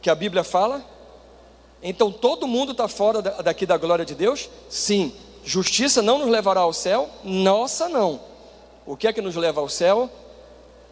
[0.00, 0.82] que a Bíblia fala?
[1.82, 4.48] Então todo mundo está fora daqui da glória de Deus?
[4.70, 5.12] Sim,
[5.44, 7.08] Justiça não nos levará ao céu?
[7.24, 8.20] Nossa, não.
[8.86, 10.10] O que é que nos leva ao céu?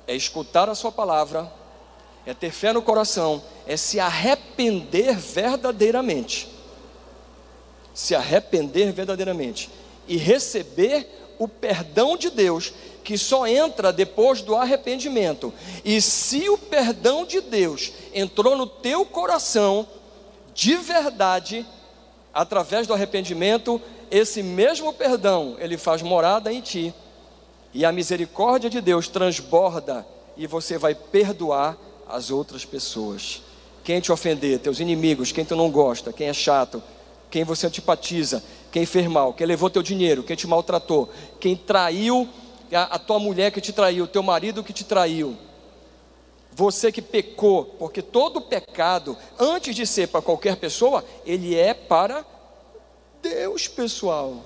[0.07, 1.51] É escutar a Sua palavra,
[2.25, 6.49] é ter fé no coração, é se arrepender verdadeiramente.
[7.93, 9.71] Se arrepender verdadeiramente
[10.07, 12.73] e receber o perdão de Deus,
[13.05, 15.53] que só entra depois do arrependimento.
[15.85, 19.87] E se o perdão de Deus entrou no teu coração,
[20.55, 21.65] de verdade,
[22.35, 23.81] através do arrependimento,
[24.11, 26.95] esse mesmo perdão, ele faz morada em ti,
[27.73, 30.07] e a misericórdia de Deus transborda,
[30.37, 31.77] e você vai perdoar
[32.09, 33.43] as outras pessoas.
[33.85, 36.83] Quem te ofender, teus inimigos, quem tu não gosta, quem é chato,
[37.31, 42.29] quem você antipatiza, quem fez mal, quem levou teu dinheiro, quem te maltratou, quem traiu
[42.73, 45.37] a, a tua mulher que te traiu, teu marido que te traiu,
[46.59, 52.27] você que pecou, porque todo pecado, antes de ser para qualquer pessoa, ele é para
[53.23, 54.45] Deus, pessoal.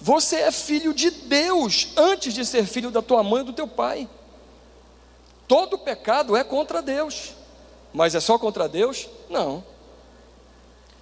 [0.00, 3.68] Você é filho de Deus antes de ser filho da tua mãe e do teu
[3.68, 4.08] pai.
[5.46, 7.34] Todo pecado é contra Deus.
[7.92, 9.08] Mas é só contra Deus?
[9.28, 9.62] Não.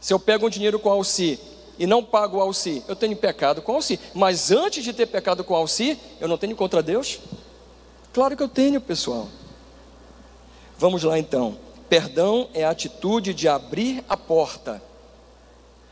[0.00, 1.38] Se eu pego um dinheiro com Alci
[1.78, 4.00] e não pago o Alci, eu tenho pecado com Alci.
[4.14, 7.20] Mas antes de ter pecado com Alci, eu não tenho contra Deus?
[8.12, 9.28] Claro que eu tenho, pessoal.
[10.76, 11.58] Vamos lá então.
[11.88, 14.82] Perdão é a atitude de abrir a porta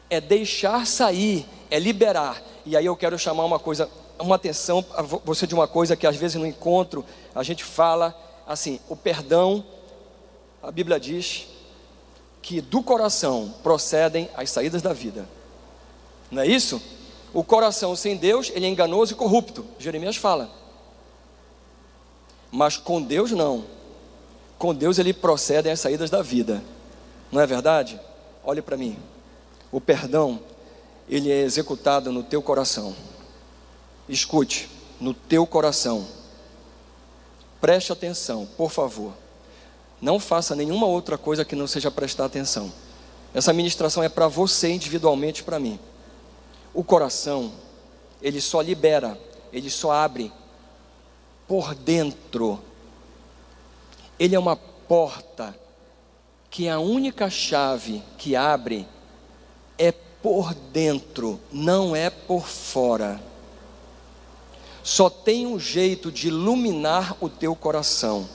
[0.08, 2.42] é deixar sair, é liberar.
[2.64, 6.06] E aí eu quero chamar uma coisa, uma atenção a você de uma coisa que
[6.06, 7.04] às vezes no encontro
[7.34, 9.64] a gente fala assim, o perdão,
[10.62, 11.46] a Bíblia diz
[12.40, 15.28] que do coração procedem as saídas da vida.
[16.30, 16.80] Não é isso?
[17.34, 19.64] O coração sem Deus, ele é enganoso e corrupto.
[19.78, 20.48] Jeremias fala.
[22.50, 23.64] Mas com Deus não.
[24.58, 26.62] Com Deus ele procedem as saídas da vida.
[27.30, 28.00] Não é verdade?
[28.44, 28.96] Olhe para mim.
[29.70, 30.40] O perdão,
[31.08, 32.94] ele é executado no teu coração.
[34.08, 34.68] Escute,
[35.00, 36.06] no teu coração.
[37.60, 39.12] Preste atenção, por favor.
[40.00, 42.72] Não faça nenhuma outra coisa que não seja prestar atenção.
[43.34, 45.78] Essa ministração é para você individualmente, para mim.
[46.72, 47.52] O coração,
[48.22, 49.18] ele só libera,
[49.52, 50.32] ele só abre
[51.48, 52.60] por dentro.
[54.18, 55.54] Ele é uma porta
[56.50, 58.86] que a única chave que abre
[59.78, 63.20] é por dentro, não é por fora.
[64.82, 68.28] Só tem um jeito de iluminar o teu coração,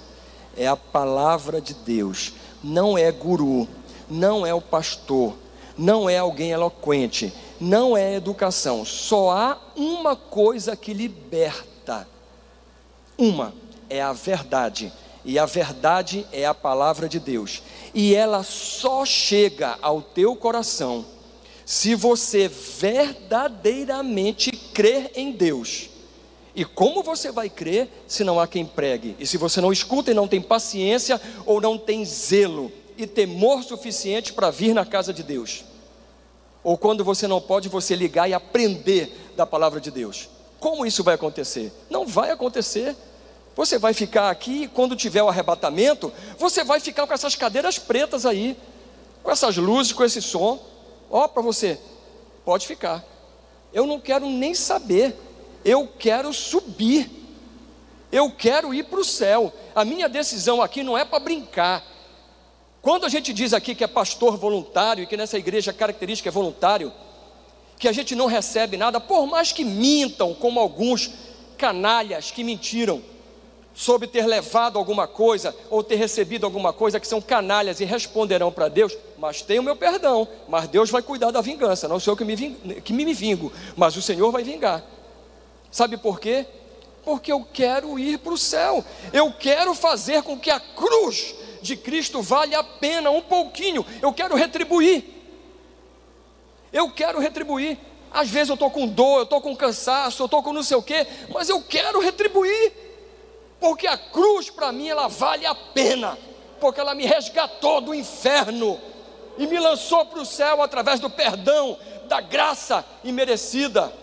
[0.56, 2.34] é a palavra de Deus,
[2.64, 3.68] não é guru,
[4.10, 5.34] não é o pastor,
[5.78, 8.84] não é alguém eloquente, não é educação.
[8.86, 12.08] Só há uma coisa que liberta.
[13.18, 13.54] Uma
[13.90, 14.92] é a verdade.
[15.24, 17.62] E a verdade é a palavra de Deus.
[17.94, 21.06] E ela só chega ao teu coração
[21.72, 25.90] se você verdadeiramente crer em Deus.
[26.54, 29.16] E como você vai crer se não há quem pregue?
[29.18, 33.64] E se você não escuta e não tem paciência ou não tem zelo e temor
[33.64, 35.64] suficiente para vir na casa de Deus?
[36.62, 40.28] Ou quando você não pode você ligar e aprender da palavra de Deus?
[40.60, 41.72] Como isso vai acontecer?
[41.90, 42.98] Não vai acontecer.
[43.56, 47.80] Você vai ficar aqui e quando tiver o arrebatamento, você vai ficar com essas cadeiras
[47.80, 48.58] pretas aí,
[49.24, 50.70] com essas luzes, com esse som.
[51.12, 51.78] Ó, para você,
[52.46, 53.04] pode ficar.
[53.74, 55.14] Eu não quero nem saber.
[55.64, 57.10] Eu quero subir.
[58.12, 59.54] Eu quero ir para o céu.
[59.76, 61.84] A minha decisão aqui não é para brincar.
[62.82, 66.30] Quando a gente diz aqui que é pastor voluntário e que nessa igreja a característica
[66.30, 66.92] é voluntário,
[67.78, 71.12] que a gente não recebe nada, por mais que mintam, como alguns
[71.58, 73.02] canalhas que mentiram,
[73.74, 78.52] sobre ter levado alguma coisa ou ter recebido alguma coisa, que são canalhas e responderão
[78.52, 82.14] para Deus, mas tem o meu perdão, mas Deus vai cuidar da vingança, não sou
[82.14, 84.84] eu que me, que me vingo, mas o Senhor vai vingar.
[85.72, 86.46] Sabe por quê?
[87.04, 91.76] Porque eu quero ir para o céu, eu quero fazer com que a cruz de
[91.78, 95.04] Cristo valha a pena um pouquinho, eu quero retribuir,
[96.74, 97.78] eu quero retribuir.
[98.14, 100.76] Às vezes eu estou com dor, eu estou com cansaço, eu estou com não sei
[100.76, 102.91] o quê, mas eu quero retribuir
[103.62, 106.18] porque a cruz para mim ela vale a pena,
[106.60, 108.82] porque ela me resgatou do inferno
[109.38, 113.94] e me lançou para o céu através do perdão, da graça imerecida.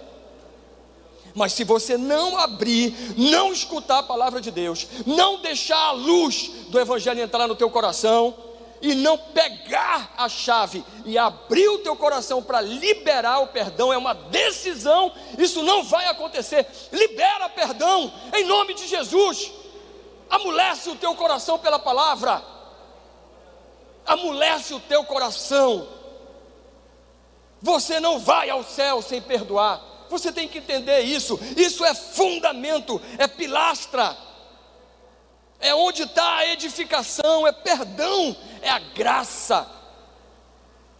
[1.35, 6.51] Mas se você não abrir, não escutar a palavra de Deus, não deixar a luz
[6.69, 8.35] do Evangelho entrar no teu coração,
[8.81, 13.99] e não pegar a chave e abrir o teu coração para liberar o perdão, é
[13.99, 16.67] uma decisão, isso não vai acontecer.
[16.93, 19.53] Libera perdão em nome de Jesus.
[20.31, 22.43] Amolece o teu coração pela palavra.
[24.07, 25.89] Amolece o teu coração.
[27.61, 29.83] Você não vai ao céu sem perdoar.
[30.09, 31.39] Você tem que entender isso.
[31.57, 34.17] Isso é fundamento, é pilastra
[35.61, 39.69] é onde está a edificação, é perdão, é a graça,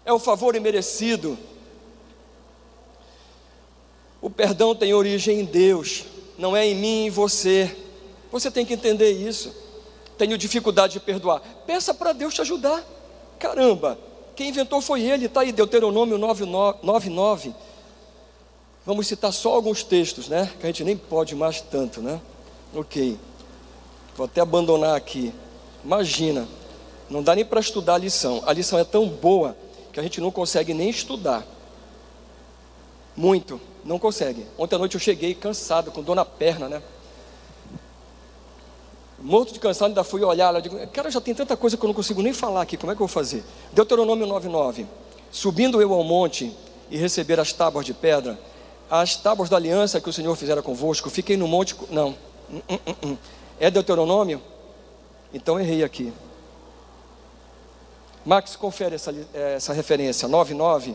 [0.05, 1.39] é o favor imerecido.
[4.21, 6.05] O perdão tem origem em Deus,
[6.37, 7.77] não é em mim e em você.
[8.31, 9.55] Você tem que entender isso.
[10.19, 11.41] Tenho dificuldade de perdoar.
[11.67, 12.85] Peça para Deus te ajudar.
[13.39, 13.99] Caramba,
[14.35, 17.55] quem inventou foi ele, está aí, Deuteronômio 9,9.
[18.85, 20.51] Vamos citar só alguns textos, né?
[20.59, 22.21] Que a gente nem pode mais tanto, né?
[22.75, 23.19] Ok.
[24.17, 25.33] Vou até abandonar aqui.
[25.85, 26.49] Imagina,
[27.11, 28.43] não dá nem para estudar a lição.
[28.47, 29.57] A lição é tão boa
[29.93, 31.45] que a gente não consegue nem estudar.
[33.17, 34.47] Muito, não consegue.
[34.57, 36.83] Ontem à noite eu cheguei cansado, com dor na perna, né?
[39.19, 40.61] Morto de cansado, ainda fui olhar lá.
[40.61, 42.95] Digo, cara, já tem tanta coisa que eu não consigo nem falar aqui, como é
[42.95, 43.43] que eu vou fazer?
[43.73, 44.87] Deuteronômio 9,9:
[45.33, 46.53] Subindo eu ao monte
[46.91, 48.39] e receber as tábuas de pedra,
[48.89, 51.75] as tábuas da aliança que o Senhor fizera convosco, fiquei no monte.
[51.91, 52.15] Não,
[52.49, 53.17] hum, hum, hum.
[53.59, 54.41] É Deuteronômio?
[55.35, 56.13] Então errei aqui.
[58.25, 60.95] Max, confere essa, é, essa referência, 9,9.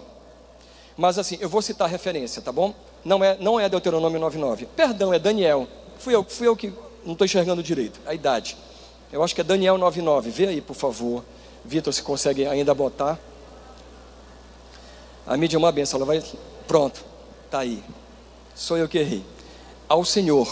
[0.95, 2.73] Mas assim, eu vou citar a referência, tá bom?
[3.03, 4.67] Não é, não é Deuteronômio 9,9.
[4.75, 5.67] Perdão, é Daniel.
[5.97, 6.71] Fui eu, fui eu que
[7.03, 7.99] não estou enxergando direito.
[8.05, 8.57] A idade.
[9.11, 10.29] Eu acho que é Daniel 9,9.
[10.29, 11.23] Vê aí, por favor.
[11.65, 13.17] Vitor, se consegue ainda botar.
[15.25, 16.23] A mídia é uma benção, ela vai.
[16.67, 17.03] Pronto,
[17.45, 17.83] está aí.
[18.53, 19.23] Sou eu que errei.
[19.87, 20.47] Ao Senhor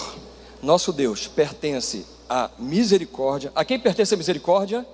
[0.62, 3.52] nosso Deus pertence à misericórdia.
[3.56, 4.86] A quem pertence a misericórdia?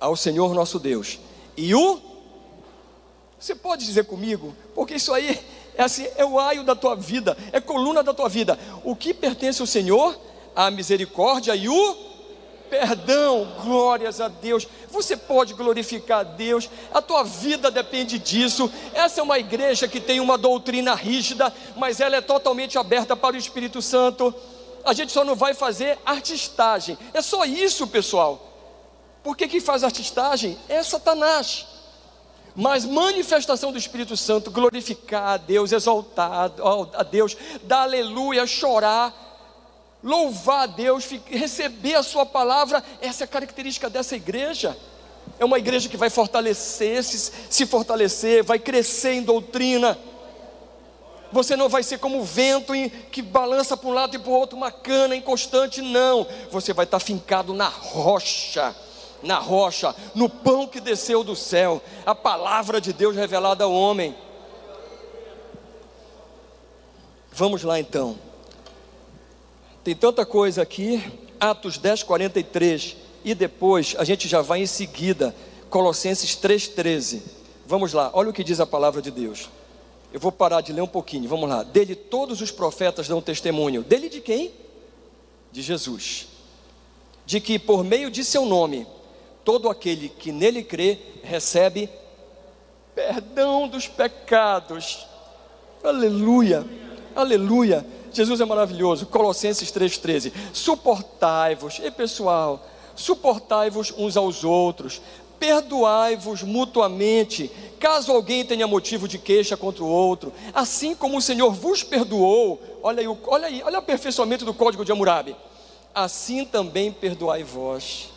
[0.00, 1.18] Ao Senhor nosso Deus.
[1.56, 2.00] E o
[3.38, 4.54] Você pode dizer comigo?
[4.74, 5.38] Porque isso aí
[5.76, 8.58] é assim, é o aio da tua vida, é coluna da tua vida.
[8.84, 10.18] O que pertence ao Senhor?
[10.54, 12.14] A misericórdia e o
[12.70, 14.66] perdão, glórias a Deus.
[14.90, 18.70] Você pode glorificar a Deus, a tua vida depende disso.
[18.92, 23.36] Essa é uma igreja que tem uma doutrina rígida, mas ela é totalmente aberta para
[23.36, 24.34] o Espírito Santo.
[24.84, 28.53] A gente só não vai fazer artistagem, é só isso, pessoal.
[29.24, 31.66] Porque quem faz artistagem é Satanás.
[32.54, 36.52] Mas manifestação do Espírito Santo, glorificar a Deus, exaltar
[36.94, 39.12] a Deus, dar aleluia, chorar,
[40.02, 44.76] louvar a Deus, receber a Sua palavra, essa é a característica dessa igreja.
[45.38, 49.98] É uma igreja que vai fortalecer, se, se fortalecer, vai crescer em doutrina.
[51.32, 54.30] Você não vai ser como o vento em, que balança para um lado e para
[54.30, 56.24] o outro, uma cana inconstante, não.
[56.52, 58.76] Você vai estar fincado na rocha,
[59.24, 64.14] na rocha, no pão que desceu do céu, a palavra de Deus revelada ao homem.
[67.32, 68.16] Vamos lá então.
[69.82, 71.02] Tem tanta coisa aqui,
[71.40, 75.34] Atos 10, 43, e depois a gente já vai em seguida,
[75.68, 77.22] Colossenses 3, 13.
[77.66, 79.48] Vamos lá, olha o que diz a palavra de Deus.
[80.12, 81.64] Eu vou parar de ler um pouquinho, vamos lá.
[81.64, 83.82] Dele todos os profetas dão testemunho.
[83.82, 84.52] Dele de quem?
[85.50, 86.28] De Jesus.
[87.26, 88.86] De que por meio de seu nome,
[89.44, 91.88] todo aquele que nele crê recebe
[92.94, 95.06] perdão dos pecados.
[95.82, 96.64] Aleluia,
[97.14, 97.84] aleluia.
[98.12, 99.06] Jesus é maravilhoso.
[99.06, 100.32] Colossenses 3,13.
[100.52, 102.64] Suportai-vos, e pessoal,
[102.94, 105.02] suportai-vos uns aos outros,
[105.38, 107.50] perdoai-vos mutuamente,
[107.80, 112.62] caso alguém tenha motivo de queixa contra o outro, assim como o Senhor vos perdoou.
[112.82, 115.36] Olha aí, olha aí, olha o aperfeiçoamento do código de Hammurabi.
[115.92, 118.13] Assim também perdoai vós.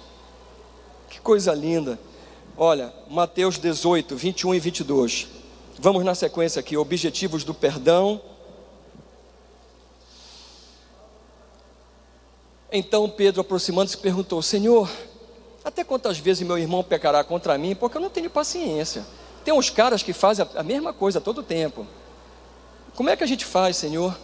[1.09, 1.99] Que coisa linda.
[2.57, 5.27] Olha, Mateus 18, 21 e 22.
[5.79, 8.19] Vamos na sequência aqui, objetivos do perdão.
[12.71, 14.89] Então Pedro, aproximando-se, perguntou: Senhor,
[15.63, 17.75] até quantas vezes meu irmão pecará contra mim?
[17.75, 19.05] Porque eu não tenho paciência.
[19.45, 21.87] Tem uns caras que fazem a mesma coisa todo tempo.
[22.95, 24.17] Como é que a gente faz, Senhor?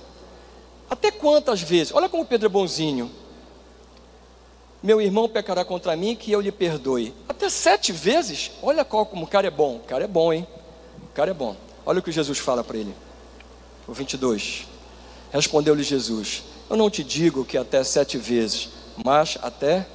[0.89, 1.93] Até quantas vezes?
[1.93, 3.09] Olha como Pedro é bonzinho.
[4.83, 7.13] Meu irmão pecará contra mim, que eu lhe perdoe.
[7.29, 8.51] Até sete vezes?
[8.61, 9.77] Olha qual, como o cara é bom.
[9.77, 10.45] O cara é bom, hein?
[11.09, 11.55] O cara é bom.
[11.85, 12.93] Olha o que Jesus fala para ele.
[13.87, 14.67] O 22.
[15.31, 18.71] Respondeu-lhe Jesus: Eu não te digo que até sete vezes,
[19.05, 19.87] mas até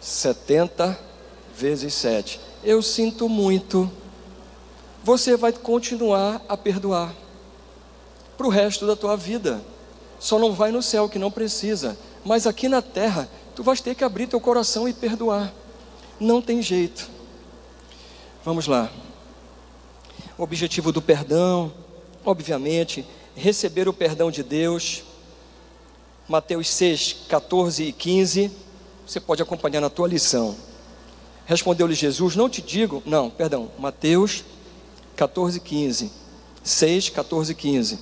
[0.00, 0.98] setenta
[1.54, 2.40] vezes sete.
[2.64, 3.90] Eu sinto muito.
[5.04, 7.14] Você vai continuar a perdoar
[8.38, 9.60] para o resto da tua vida.
[10.18, 11.96] Só não vai no céu que não precisa.
[12.24, 13.28] Mas aqui na terra
[13.58, 15.52] tu vais ter que abrir teu coração e perdoar.
[16.20, 17.10] Não tem jeito.
[18.44, 18.88] Vamos lá.
[20.38, 21.74] O objetivo do perdão,
[22.24, 23.04] obviamente,
[23.34, 25.02] receber o perdão de Deus.
[26.28, 28.52] Mateus 6, 14 e 15.
[29.04, 30.54] Você pode acompanhar na tua lição.
[31.44, 34.44] Respondeu-lhe Jesus: Não te digo, não, perdão, Mateus
[35.16, 36.12] 14, 15.
[36.62, 37.98] 6, 14 e 15.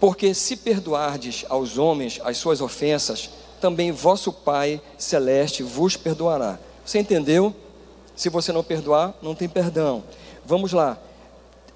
[0.00, 6.58] Porque se perdoardes aos homens as suas ofensas, também vosso Pai celeste vos perdoará.
[6.84, 7.54] Você entendeu?
[8.16, 10.02] Se você não perdoar, não tem perdão.
[10.44, 10.98] Vamos lá.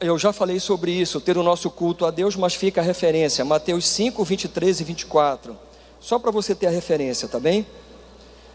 [0.01, 3.45] Eu já falei sobre isso, ter o nosso culto a Deus, mas fica a referência,
[3.45, 5.57] Mateus 5, 23 e 24.
[6.01, 7.65] Só para você ter a referência, tá bem?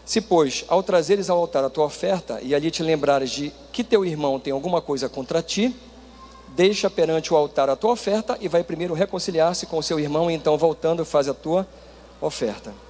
[0.04, 3.84] Se, pois, ao trazeres ao altar a tua oferta e ali te lembrares de que
[3.84, 5.74] teu irmão tem alguma coisa contra ti,
[6.56, 10.30] deixa perante o altar a tua oferta e vai primeiro reconciliar-se com o seu irmão
[10.30, 11.66] e então voltando faz a tua
[12.20, 12.87] oferta.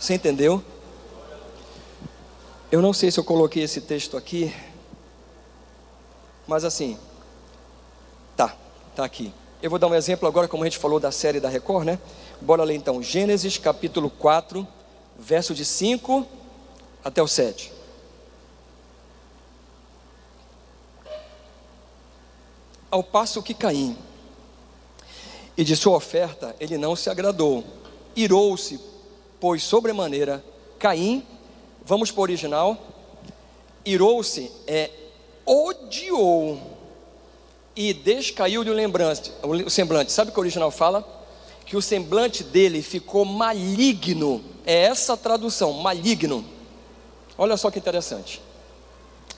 [0.00, 0.64] Você entendeu?
[2.72, 4.50] Eu não sei se eu coloquei esse texto aqui,
[6.46, 6.98] mas assim,
[8.34, 8.56] tá,
[8.96, 9.30] tá aqui.
[9.60, 11.98] Eu vou dar um exemplo agora, como a gente falou da série da Record, né?
[12.40, 14.66] Bora ler então, Gênesis capítulo 4,
[15.18, 16.26] verso de 5
[17.04, 17.70] até o 7.
[22.90, 23.98] Ao passo que Caim,
[25.58, 27.62] e de sua oferta ele não se agradou,
[28.16, 28.88] irou-se
[29.40, 30.44] pois sobremaneira
[30.78, 31.26] Caim,
[31.84, 32.76] vamos para o original,
[33.84, 34.90] irou-se, é
[35.44, 36.70] odiou
[37.76, 37.94] e
[38.58, 40.12] o lembrante, o semblante.
[40.12, 41.06] Sabe o que o original fala?
[41.64, 44.44] Que o semblante dele ficou maligno.
[44.66, 46.44] É essa tradução, maligno.
[47.38, 48.42] Olha só que interessante.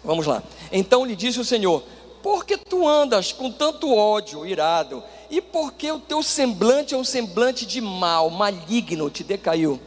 [0.03, 0.43] Vamos lá.
[0.73, 1.85] Então lhe disse o Senhor:
[2.23, 5.03] Por que tu andas com tanto ódio, irado?
[5.31, 9.81] E por que o teu semblante é um semblante de mal, maligno, te decaiu?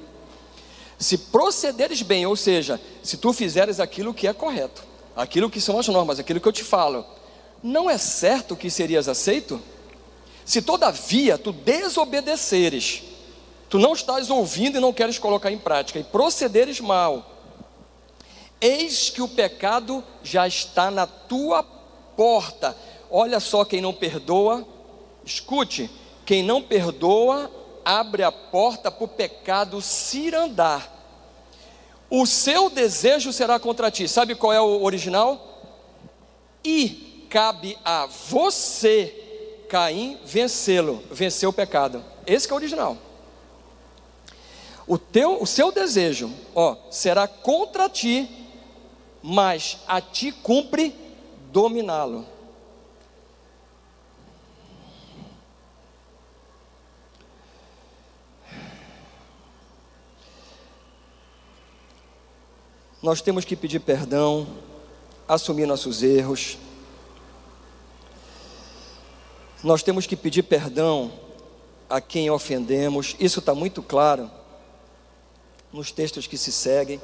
[0.98, 4.84] Se procederes bem, ou seja, se tu fizeres aquilo que é correto,
[5.16, 7.06] aquilo que são as normas, aquilo que eu te falo,
[7.62, 9.62] não é certo que serias aceito?
[10.46, 13.04] Se todavia tu desobedeceres,
[13.70, 17.32] tu não estás ouvindo e não queres colocar em prática, e procederes mal,
[18.62, 21.64] eis que o pecado já está na tua
[22.16, 22.76] porta.
[23.10, 24.66] Olha só quem não perdoa,
[25.26, 25.90] escute,
[26.26, 27.52] quem não perdoa
[27.86, 30.92] abre a porta para o pecado cirandar.
[32.10, 34.08] O seu desejo será contra ti.
[34.08, 35.62] Sabe qual é o original?
[36.64, 42.04] E cabe a você, Caim, vencê-lo, vencer o pecado.
[42.26, 42.98] Esse é o original.
[44.88, 48.30] O, teu, o seu desejo, ó, será contra ti,
[49.22, 50.96] mas a ti cumpre
[51.52, 52.26] dominá-lo.
[63.06, 64.48] Nós temos que pedir perdão,
[65.28, 66.58] assumir nossos erros.
[69.64, 71.14] Nós temos que pedir perdão
[71.88, 74.32] a quem ofendemos, isso está muito claro
[75.72, 77.00] nos textos que se seguem.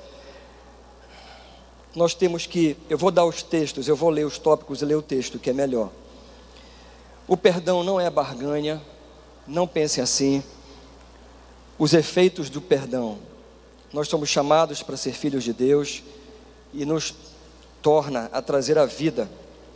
[1.95, 4.95] Nós temos que, eu vou dar os textos, eu vou ler os tópicos e ler
[4.95, 5.91] o texto, que é melhor.
[7.27, 8.81] O perdão não é barganha,
[9.45, 10.43] não pense assim.
[11.77, 13.19] Os efeitos do perdão.
[13.93, 16.01] Nós somos chamados para ser filhos de Deus
[16.73, 17.13] e nos
[17.81, 19.29] torna a trazer a vida.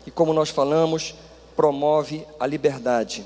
[0.07, 1.15] E como nós falamos,
[1.55, 3.25] promove a liberdade.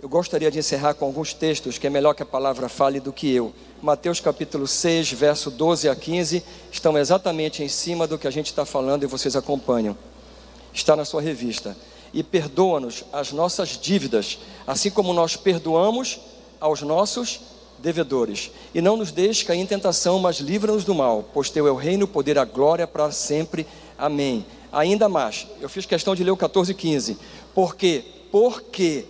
[0.00, 3.12] Eu gostaria de encerrar com alguns textos que é melhor que a palavra fale do
[3.12, 3.52] que eu.
[3.82, 8.46] Mateus capítulo 6, verso 12 a 15, estão exatamente em cima do que a gente
[8.46, 9.98] está falando e vocês acompanham.
[10.72, 11.76] Está na sua revista.
[12.14, 16.20] E perdoa-nos as nossas dívidas, assim como nós perdoamos
[16.60, 17.40] aos nossos
[17.78, 18.50] devedores.
[18.74, 21.76] E não nos deixe cair em tentação, mas livra-nos do mal, pois teu é o
[21.76, 23.66] reino, o poder, a glória para sempre.
[23.96, 24.44] Amém.
[24.72, 27.18] Ainda mais, eu fiz questão de ler o 14 e 15.
[27.54, 29.06] Porque, porque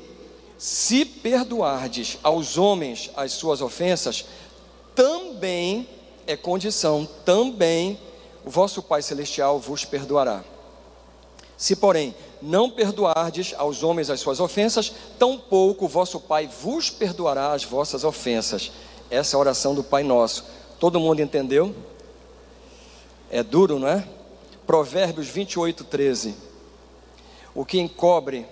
[0.57, 4.25] se perdoardes aos homens as suas ofensas,
[4.95, 5.89] também
[6.27, 7.99] é condição, também
[8.45, 10.45] o vosso Pai Celestial vos perdoará.
[11.57, 17.65] Se, porém, não perdoardes aos homens as suas ofensas, tampouco vosso Pai vos perdoará as
[17.65, 18.71] vossas ofensas.
[19.11, 20.45] Essa é a oração do Pai Nosso.
[20.79, 21.75] Todo mundo entendeu?
[23.31, 24.07] É duro, não é?
[24.67, 26.35] Provérbios 28, 13.
[27.55, 28.47] O que encobre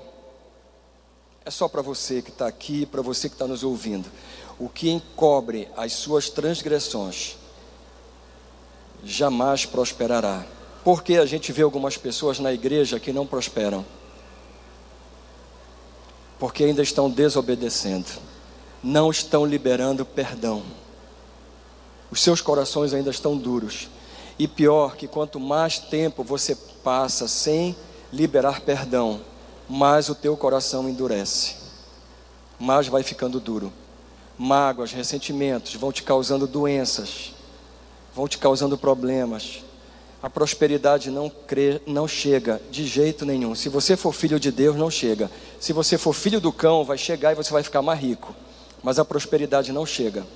[1.45, 4.11] é só para você que está aqui, para você que está nos ouvindo.
[4.59, 7.37] O que encobre as suas transgressões
[9.05, 10.45] jamais prosperará.
[10.87, 13.85] Porque a gente vê algumas pessoas na igreja que não prosperam.
[16.39, 18.07] Porque ainda estão desobedecendo,
[18.85, 20.63] não estão liberando perdão.
[22.09, 23.89] Os seus corações ainda estão duros.
[24.39, 26.55] E pior que quanto mais tempo você
[26.85, 27.75] passa sem
[28.13, 29.21] liberar perdão,
[29.69, 31.57] mais o teu coração endurece,
[32.61, 33.73] mais vai ficando duro.
[34.39, 37.35] Mágoas, ressentimentos vão te causando doenças,
[38.15, 39.66] vão te causando problemas.
[40.27, 43.55] A prosperidade não, crê, não chega de jeito nenhum.
[43.55, 45.31] Se você for filho de Deus, não chega.
[45.61, 48.35] Se você for filho do cão, vai chegar e você vai ficar mais rico.
[48.83, 50.27] Mas a prosperidade não chega.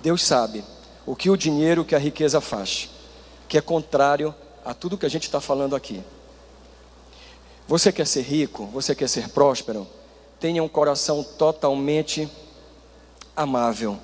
[0.00, 0.62] Deus sabe
[1.04, 2.88] o que o dinheiro, que a riqueza faz,
[3.48, 4.32] que é contrário
[4.64, 6.00] a tudo que a gente está falando aqui.
[7.66, 8.66] Você quer ser rico?
[8.66, 9.88] Você quer ser próspero?
[10.38, 12.30] Tenha um coração totalmente
[13.34, 13.98] amável,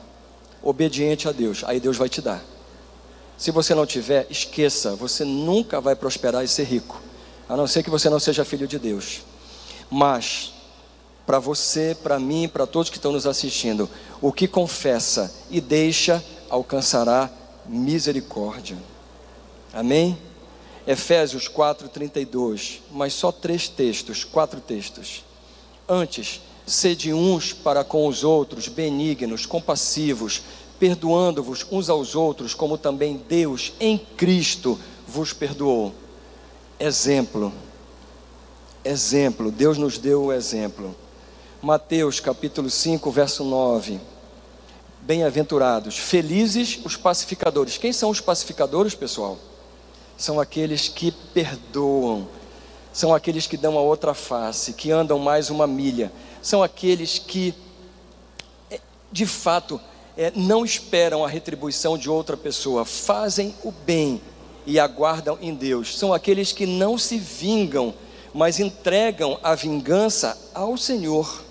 [0.61, 1.63] obediente a Deus.
[1.63, 2.56] Aí Deus vai te dar.
[3.37, 7.01] Se você não tiver, esqueça, você nunca vai prosperar e ser rico,
[7.49, 9.21] a não ser que você não seja filho de Deus.
[9.91, 10.53] Mas,
[11.27, 13.89] para você, para mim, para todos que estão nos assistindo,
[14.23, 17.31] o que confessa e deixa alcançará
[17.67, 18.79] misericórdia.
[19.73, 20.17] Amém?
[20.87, 25.25] Efésios 4:32, mas só três textos, quatro textos.
[25.89, 30.43] Antes, sede uns para com os outros benignos, compassivos,
[30.79, 35.95] perdoando-vos uns aos outros, como também Deus em Cristo vos perdoou.
[36.79, 37.53] Exemplo.
[38.85, 40.95] Exemplo, Deus nos deu o exemplo.
[41.61, 44.01] Mateus capítulo 5, verso 9.
[45.01, 47.79] Bem-aventurados, felizes os pacificadores.
[47.79, 49.39] Quem são os pacificadores, pessoal?
[50.17, 52.27] são aqueles que perdoam,
[52.93, 57.55] são aqueles que dão a outra face, que andam mais uma milha, são aqueles que,
[58.71, 58.81] é,
[59.13, 59.81] de fato,
[60.17, 64.21] é, não esperam a retribuição de outra pessoa, fazem o bem
[64.65, 67.95] e aguardam em Deus, são aqueles que não se vingam,
[68.35, 71.45] mas entregam a vingança ao Senhor.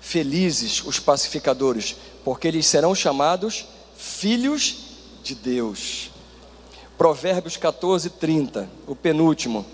[0.00, 3.66] Felizes os pacificadores, porque eles serão chamados
[3.96, 4.76] filhos
[5.22, 6.10] de Deus.
[6.96, 9.66] Provérbios 14, 30, o penúltimo.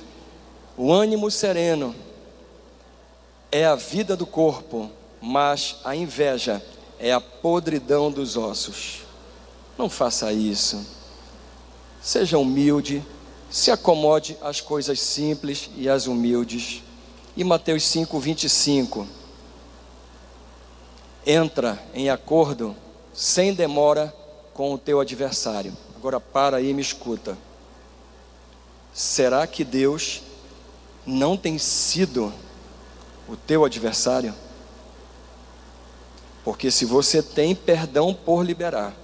[0.76, 1.94] O ânimo sereno
[3.50, 4.90] é a vida do corpo,
[5.20, 6.62] mas a inveja
[7.02, 9.00] é a podridão dos ossos.
[9.76, 10.86] Não faça isso.
[12.00, 13.04] Seja humilde,
[13.50, 16.80] se acomode às coisas simples e às humildes.
[17.36, 19.08] E Mateus 5, 25.
[21.26, 22.76] Entra em acordo
[23.12, 24.14] sem demora
[24.54, 25.76] com o teu adversário.
[25.96, 27.36] Agora para aí e me escuta.
[28.94, 30.22] Será que Deus
[31.04, 32.32] não tem sido
[33.28, 34.32] o teu adversário?
[36.44, 38.94] Porque se você tem perdão por liberar,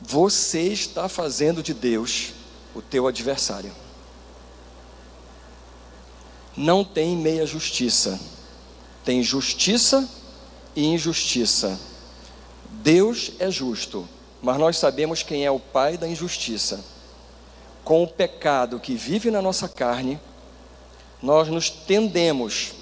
[0.00, 2.32] você está fazendo de Deus
[2.74, 3.72] o teu adversário.
[6.56, 8.20] Não tem meia justiça,
[9.04, 10.08] tem justiça
[10.74, 11.78] e injustiça.
[12.82, 14.06] Deus é justo
[14.46, 16.84] mas nós sabemos quem é o pai da injustiça.
[17.82, 20.20] Com o pecado que vive na nossa carne,
[21.22, 22.72] nós nos tendemos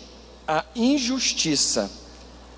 [0.46, 1.90] à injustiça,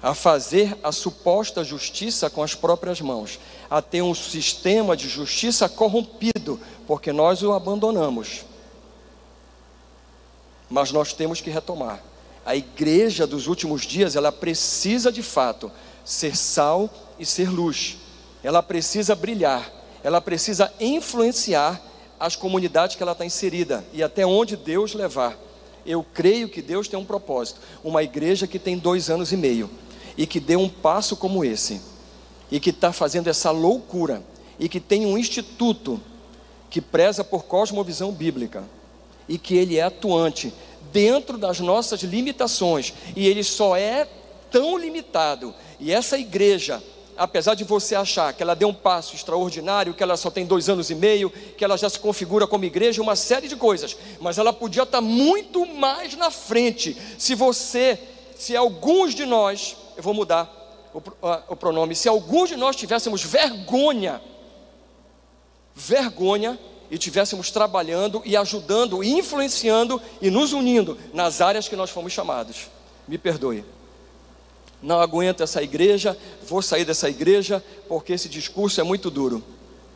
[0.03, 5.69] a fazer a suposta justiça com as próprias mãos, a ter um sistema de justiça
[5.69, 8.45] corrompido, porque nós o abandonamos.
[10.69, 12.03] Mas nós temos que retomar.
[12.45, 15.71] A igreja dos últimos dias, ela precisa de fato
[16.05, 17.97] ser sal e ser luz.
[18.43, 19.69] Ela precisa brilhar,
[20.05, 21.81] ela precisa influenciar
[22.19, 25.37] as comunidades que ela está inserida e até onde Deus levar.
[25.85, 27.61] Eu creio que Deus tem um propósito.
[27.83, 29.71] Uma igreja que tem dois anos e meio
[30.17, 31.81] e que deu um passo como esse
[32.51, 34.23] e que está fazendo essa loucura
[34.59, 36.01] e que tem um instituto
[36.71, 38.65] que preza por cosmovisão bíblica
[39.29, 40.53] e que ele é atuante
[40.93, 44.07] dentro das nossas limitações e ele só é
[44.51, 46.83] tão limitado e essa igreja
[47.17, 50.69] apesar de você achar que ela deu um passo extraordinário, que ela só tem dois
[50.69, 54.39] anos e meio, que ela já se configura como igreja, uma série de coisas, mas
[54.39, 56.97] ela podia estar muito mais na frente.
[57.19, 57.99] Se você,
[58.37, 61.03] se alguns de nós, eu vou mudar o,
[61.49, 64.21] o pronome, se alguns de nós tivéssemos vergonha,
[65.75, 66.59] vergonha,
[66.89, 72.69] e tivéssemos trabalhando e ajudando, influenciando e nos unindo nas áreas que nós fomos chamados.
[73.09, 73.65] Me perdoe
[74.83, 76.17] não aguento essa igreja,
[76.47, 79.43] vou sair dessa igreja porque esse discurso é muito duro.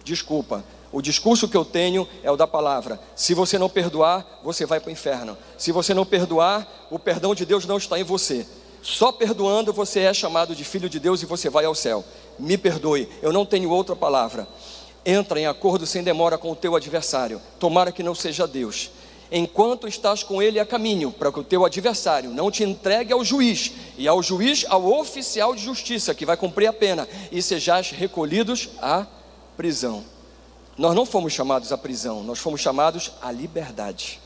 [0.02, 3.00] Desculpa, o discurso que eu tenho é o da palavra.
[3.14, 5.36] Se você não perdoar, você vai para o inferno.
[5.56, 8.46] Se você não perdoar, o perdão de Deus não está em você.
[8.82, 12.04] Só perdoando você é chamado de filho de Deus e você vai ao céu.
[12.38, 14.48] Me perdoe, eu não tenho outra palavra.
[15.04, 17.40] Entra em acordo sem demora com o teu adversário.
[17.58, 18.90] Tomara que não seja Deus
[19.30, 23.24] enquanto estás com ele a caminho, para que o teu adversário não te entregue ao
[23.24, 27.90] juiz, e ao juiz, ao oficial de justiça, que vai cumprir a pena, e sejais
[27.90, 29.06] recolhidos à
[29.56, 30.04] prisão.
[30.76, 34.20] Nós não fomos chamados à prisão, nós fomos chamados à liberdade.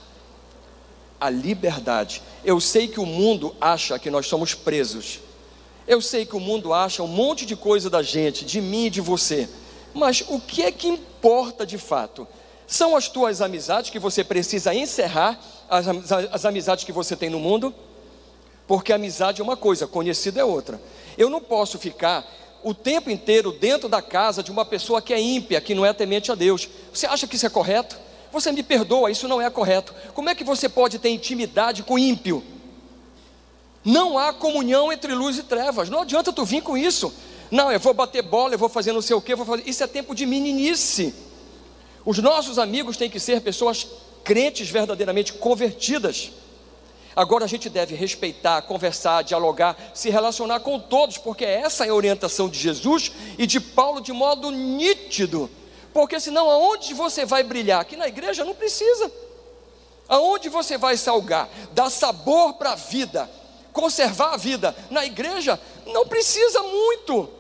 [1.20, 2.22] A liberdade.
[2.44, 5.20] Eu sei que o mundo acha que nós somos presos.
[5.86, 8.90] Eu sei que o mundo acha um monte de coisa da gente, de mim e
[8.90, 9.48] de você.
[9.92, 12.26] Mas o que é que importa de fato?
[12.66, 15.38] São as tuas amizades que você precisa encerrar,
[15.68, 15.86] as,
[16.32, 17.74] as amizades que você tem no mundo,
[18.66, 20.80] porque amizade é uma coisa, conhecida é outra.
[21.18, 22.26] Eu não posso ficar
[22.62, 25.92] o tempo inteiro dentro da casa de uma pessoa que é ímpia, que não é
[25.92, 26.66] temente a Deus.
[26.92, 27.96] Você acha que isso é correto?
[28.34, 29.94] Você me perdoa, isso não é correto.
[30.12, 32.42] Como é que você pode ter intimidade com ímpio?
[33.84, 35.88] Não há comunhão entre luz e trevas.
[35.88, 37.14] Não adianta tu vir com isso.
[37.48, 39.62] Não, eu vou bater bola, eu vou fazer não sei o que, vou fazer.
[39.68, 41.14] Isso é tempo de meninice.
[42.04, 43.86] Os nossos amigos têm que ser pessoas
[44.24, 46.32] crentes verdadeiramente convertidas.
[47.14, 51.94] Agora a gente deve respeitar, conversar, dialogar, se relacionar com todos, porque essa é a
[51.94, 55.48] orientação de Jesus e de Paulo de modo nítido.
[55.94, 57.80] Porque senão aonde você vai brilhar?
[57.80, 59.10] Aqui na igreja não precisa.
[60.08, 63.30] Aonde você vai salgar, dar sabor para a vida,
[63.72, 64.76] conservar a vida?
[64.90, 67.30] Na igreja não precisa muito.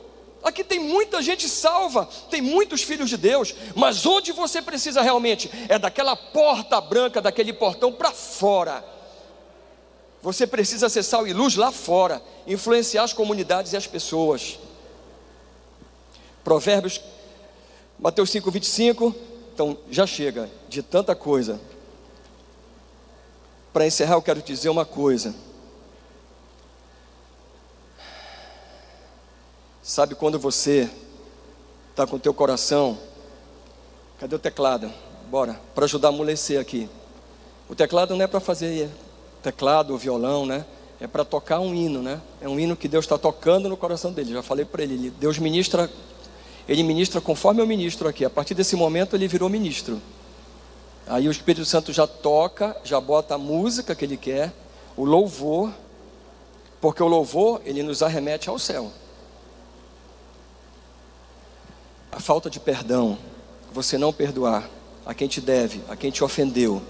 [0.40, 5.50] Aqui tem muita gente salva, tem muitos filhos de Deus, mas onde você precisa realmente
[5.68, 8.84] é daquela porta branca, daquele portão para fora.
[10.22, 14.58] Você precisa ser sal e luz lá fora, influenciar as comunidades e as pessoas.
[16.44, 17.00] Provérbios,
[17.98, 19.14] Mateus 5, 25.
[19.54, 21.60] Então, já chega de tanta coisa.
[23.72, 25.34] Para encerrar, eu quero dizer uma coisa.
[29.82, 30.90] Sabe quando você
[31.90, 32.98] está com o teu coração?
[34.18, 34.90] Cadê o teclado?
[35.30, 36.88] Bora, para ajudar a amolecer aqui.
[37.68, 38.90] O teclado não é para fazer
[39.42, 40.64] teclado, violão, né?
[41.00, 42.20] É para tocar um hino, né?
[42.40, 44.32] É um hino que Deus está tocando no coração dele.
[44.32, 45.90] Já falei para ele, Deus ministra,
[46.68, 48.24] ele ministra conforme eu ministro aqui.
[48.24, 50.00] A partir desse momento ele virou ministro.
[51.06, 54.52] Aí o Espírito Santo já toca, já bota a música que ele quer,
[54.96, 55.70] o louvor,
[56.80, 58.90] porque o louvor ele nos arremete ao céu.
[62.14, 63.18] a falta de perdão,
[63.72, 64.70] você não perdoar
[65.04, 66.80] a quem te deve, a quem te ofendeu,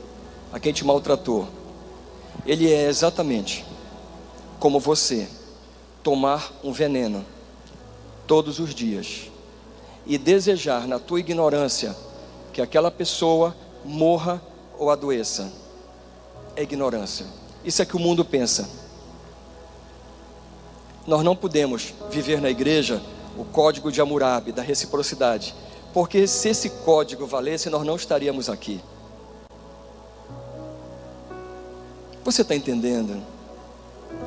[0.52, 1.48] a quem te maltratou,
[2.44, 3.64] ele é exatamente
[4.60, 5.26] como você
[6.02, 7.24] tomar um veneno
[8.26, 9.30] todos os dias
[10.06, 11.94] e desejar na tua ignorância
[12.52, 13.54] que aquela pessoa
[13.84, 14.40] morra
[14.78, 15.52] ou adoeça.
[16.56, 17.26] É ignorância.
[17.64, 18.68] Isso é que o mundo pensa.
[21.06, 23.02] Nós não podemos viver na igreja
[23.36, 25.54] o código de Hammurabi, da reciprocidade.
[25.92, 28.80] Porque se esse código valesse, nós não estaríamos aqui.
[32.24, 33.22] Você está entendendo?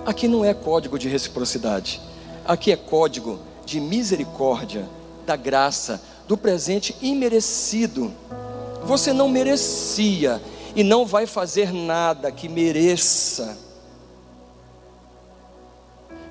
[0.06, 2.00] Aqui não é código de reciprocidade,
[2.46, 4.88] aqui é código de misericórdia,
[5.28, 8.14] da graça, do presente imerecido.
[8.86, 10.42] Você não merecia
[10.74, 13.58] e não vai fazer nada que mereça.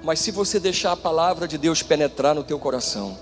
[0.02, 3.18] Mas se você deixar a palavra de Deus penetrar no teu coração,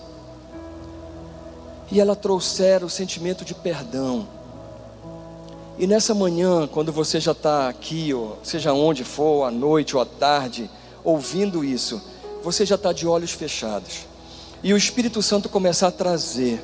[1.91, 4.29] e ela trouxer o sentimento de perdão,
[5.77, 10.03] e nessa manhã, quando você já está aqui, ou seja onde for, à noite ou
[10.03, 10.71] à tarde,
[11.03, 12.01] ouvindo isso,
[12.45, 14.07] você já está de olhos fechados.
[14.65, 16.59] E o Espírito Santo começar a trazer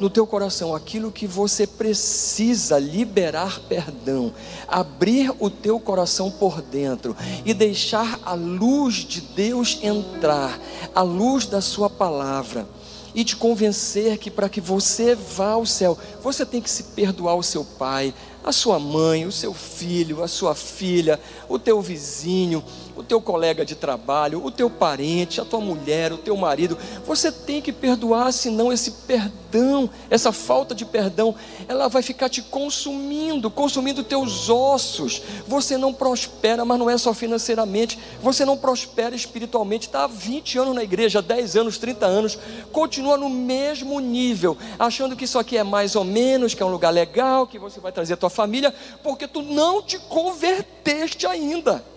[0.00, 4.32] no teu coração aquilo que você precisa liberar perdão,
[4.66, 7.14] abrir o teu coração por dentro
[7.44, 10.58] e deixar a luz de Deus entrar,
[10.94, 12.66] a luz da Sua palavra
[13.14, 17.36] e te convencer que para que você vá ao céu, você tem que se perdoar
[17.36, 22.64] o seu pai, a sua mãe, o seu filho, a sua filha, o teu vizinho,
[22.96, 26.76] o teu colega de trabalho, o teu parente, a tua mulher, o teu marido.
[27.06, 31.34] Você tem que perdoar, senão esse perdão, essa falta de perdão,
[31.68, 35.22] ela vai ficar te consumindo, consumindo teus ossos.
[35.46, 39.86] Você não prospera, mas não é só financeiramente, você não prospera espiritualmente.
[39.86, 42.38] Está há 20 anos na igreja, 10 anos, 30 anos,
[42.72, 46.70] continua no mesmo nível, achando que isso aqui é mais ou menos, que é um
[46.70, 51.91] lugar legal, que você vai trazer a tua família, porque tu não te converteste ainda.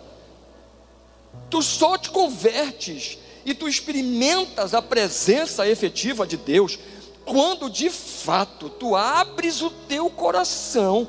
[1.50, 6.80] Tu só te convertes e tu experimentas a presença efetiva de Deus
[7.26, 11.08] quando de fato tu abres o teu coração,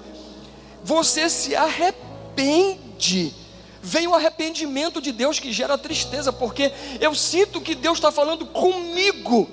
[0.82, 3.34] você se arrepende.
[3.82, 8.46] Vem o arrependimento de Deus que gera tristeza, porque eu sinto que Deus está falando
[8.46, 9.48] comigo,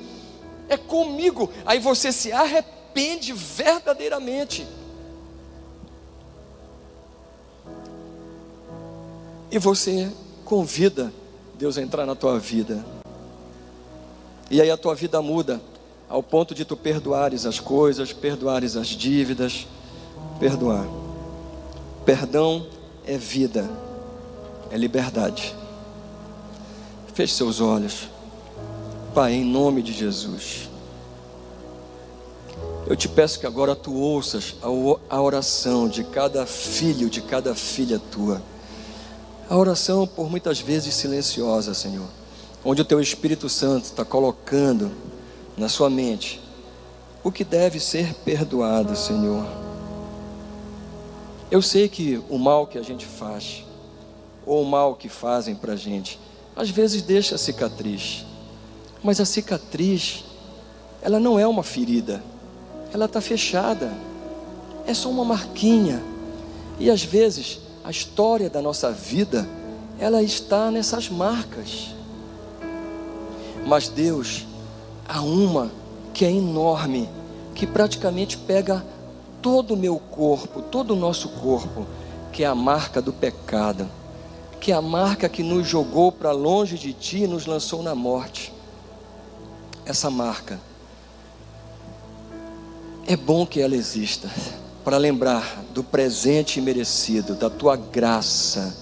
[0.70, 1.52] é comigo.
[1.66, 4.66] Aí você se arrepende verdadeiramente.
[9.52, 10.12] E você
[10.44, 11.12] convida
[11.58, 12.84] Deus a entrar na tua vida.
[14.50, 15.62] E aí a tua vida muda,
[16.10, 19.68] ao ponto de tu perdoares as coisas, perdoares as dívidas,
[20.40, 20.86] perdoar.
[22.06, 22.68] Perdão
[23.06, 23.70] é vida,
[24.70, 25.56] é liberdade.
[27.14, 28.10] Feche seus olhos.
[29.14, 30.70] Pai, em nome de Jesus.
[32.86, 34.56] Eu te peço que agora tu ouças
[35.10, 38.42] a oração de cada filho, de cada filha tua
[39.50, 42.08] a oração, por muitas vezes silenciosa, Senhor,
[42.64, 44.92] onde o Teu Espírito Santo está colocando
[45.58, 46.42] na sua mente
[47.24, 49.46] o que deve ser perdoado, Senhor.
[51.52, 53.64] Eu sei que o mal que a gente faz,
[54.46, 56.20] ou o mal que fazem para a gente,
[56.56, 58.26] às vezes deixa cicatriz,
[59.04, 60.24] mas a cicatriz,
[61.02, 62.24] ela não é uma ferida,
[62.94, 63.92] ela está fechada,
[64.86, 66.02] é só uma marquinha,
[66.80, 69.48] e às vezes a história da nossa vida,
[70.00, 71.94] ela está nessas marcas.
[73.66, 74.46] Mas Deus
[75.08, 75.70] há uma
[76.14, 77.10] que é enorme,
[77.54, 78.86] que praticamente pega
[79.42, 81.86] todo o meu corpo, todo o nosso corpo,
[82.32, 83.90] que é a marca do pecado,
[84.62, 87.94] que é a marca que nos jogou para longe de ti e nos lançou na
[87.94, 88.54] morte.
[89.86, 90.58] Essa marca,
[93.06, 94.30] é bom que ela exista
[94.84, 98.76] para lembrar do presente merecido, da tua graça,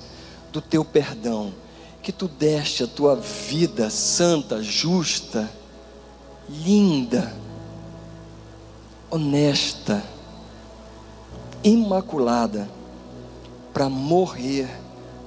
[0.51, 1.53] do teu perdão,
[2.01, 5.49] que tu deste a tua vida santa, justa,
[6.49, 7.31] linda,
[9.11, 10.03] honesta,
[11.63, 12.67] imaculada,
[13.71, 14.69] para morrer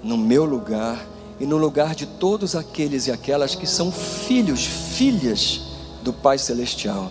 [0.02, 1.06] no meu lugar
[1.38, 5.62] e no lugar de todos aqueles e aquelas que são filhos, filhas
[6.02, 7.10] do Pai Celestial.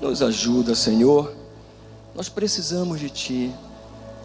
[0.00, 1.39] Nos ajuda, Senhor
[2.14, 3.54] nós precisamos de Ti.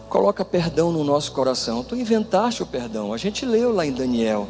[0.09, 1.83] Coloca perdão no nosso coração.
[1.83, 3.13] Tu inventaste o perdão.
[3.13, 4.47] A gente leu lá em Daniel.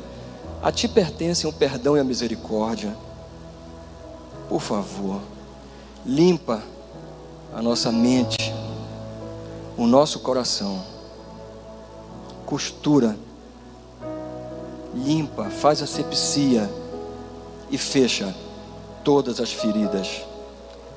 [0.61, 2.95] A Ti pertencem o perdão e a misericórdia.
[4.47, 5.21] Por favor,
[6.05, 6.61] limpa
[7.53, 8.53] a nossa mente,
[9.77, 10.83] o nosso coração.
[12.45, 13.17] Costura,
[14.93, 16.69] limpa, faz a sepsia
[17.71, 18.35] e fecha
[19.03, 20.21] todas as feridas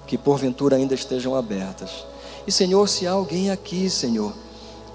[0.06, 2.04] que porventura ainda estejam abertas.
[2.48, 4.32] E Senhor, se há alguém aqui, Senhor,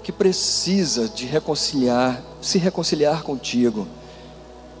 [0.02, 3.86] que precisa de reconciliar, se reconciliar contigo,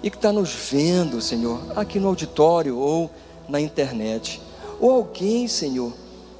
[0.02, 3.08] e que está nos vendo, Senhor, aqui no auditório ou
[3.48, 4.42] na internet,
[4.80, 5.92] ou alguém, Senhor,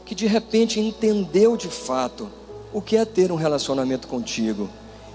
[0.04, 2.28] que de repente entendeu de fato
[2.72, 4.68] o que é ter um relacionamento contigo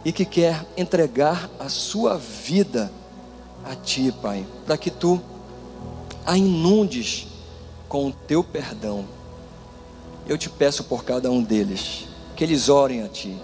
[0.06, 2.90] e que quer entregar a sua vida
[3.66, 5.20] a Ti, Pai, para que Tu
[6.26, 7.28] a inundes
[7.90, 9.19] com o Teu perdão
[10.30, 13.35] eu te peço por cada um deles, que eles orem a Ti,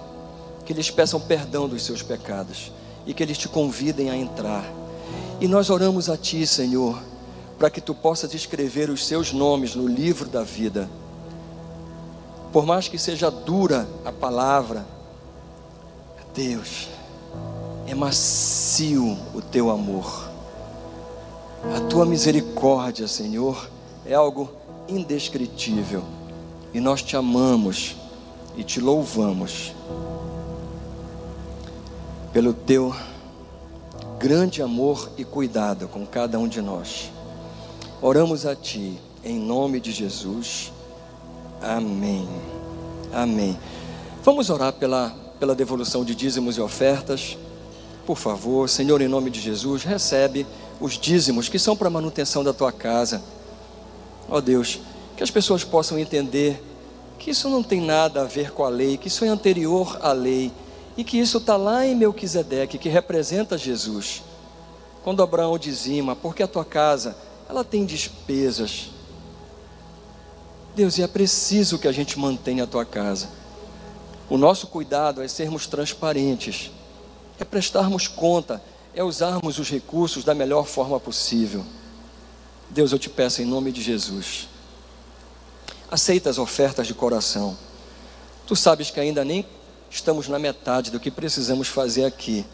[0.64, 2.72] que eles peçam perdão dos seus pecados
[3.08, 4.64] e que eles te convidem a entrar.
[5.42, 7.02] E nós oramos a Ti, Senhor,
[7.58, 10.88] para que tu possas escrever os seus nomes no livro da vida.
[12.54, 14.86] Por mais que seja dura a palavra,
[16.36, 16.88] Deus,
[17.88, 20.30] é macio o teu amor.
[21.76, 23.72] A tua misericórdia, Senhor,
[24.06, 24.52] é algo
[24.88, 26.15] indescritível.
[26.76, 27.96] E nós te amamos
[28.58, 29.72] e te louvamos
[32.34, 32.94] pelo teu
[34.20, 37.10] grande amor e cuidado com cada um de nós.
[38.02, 40.74] Oramos a Ti, em nome de Jesus.
[41.62, 42.28] Amém.
[43.14, 43.58] Amém.
[44.22, 47.38] Vamos orar pela, pela devolução de dízimos e ofertas.
[48.06, 50.46] Por favor, Senhor, em nome de Jesus, recebe
[50.82, 53.24] os dízimos que são para a manutenção da tua casa.
[54.28, 54.82] Ó oh Deus,
[55.16, 56.62] que as pessoas possam entender
[57.18, 60.12] que isso não tem nada a ver com a lei, que isso é anterior à
[60.12, 60.52] lei
[60.98, 64.22] e que isso está lá em Melquisedeque, que representa Jesus.
[65.04, 67.16] Quando Abraão dizima, porque a tua casa,
[67.50, 68.90] ela tem despesas.
[70.76, 73.30] Deus, e é preciso que a gente mantenha a tua casa.
[74.30, 76.72] O nosso cuidado é sermos transparentes,
[77.40, 78.62] é prestarmos conta,
[78.94, 81.64] é usarmos os recursos da melhor forma possível.
[82.70, 84.48] Deus, eu te peço em nome de Jesus.
[85.96, 87.56] Aceita as ofertas de coração.
[88.46, 89.46] Tu sabes que ainda nem
[89.90, 92.46] estamos na metade do que precisamos fazer aqui.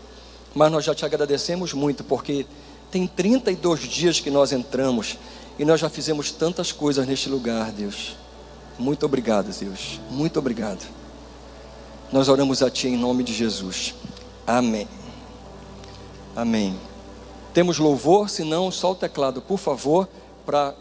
[0.53, 2.45] Mas nós já te agradecemos muito, porque
[2.91, 5.17] tem 32 dias que nós entramos
[5.57, 8.15] e nós já fizemos tantas coisas neste lugar, Deus.
[8.77, 9.99] Muito obrigado, Deus.
[10.11, 10.87] Muito obrigado.
[12.11, 13.95] Nós oramos a Ti em nome de Jesus.
[14.45, 14.87] Amém.
[16.35, 16.79] Amém.
[17.55, 20.07] Temos louvor, se não, só o teclado, por favor,
[20.45, 20.75] para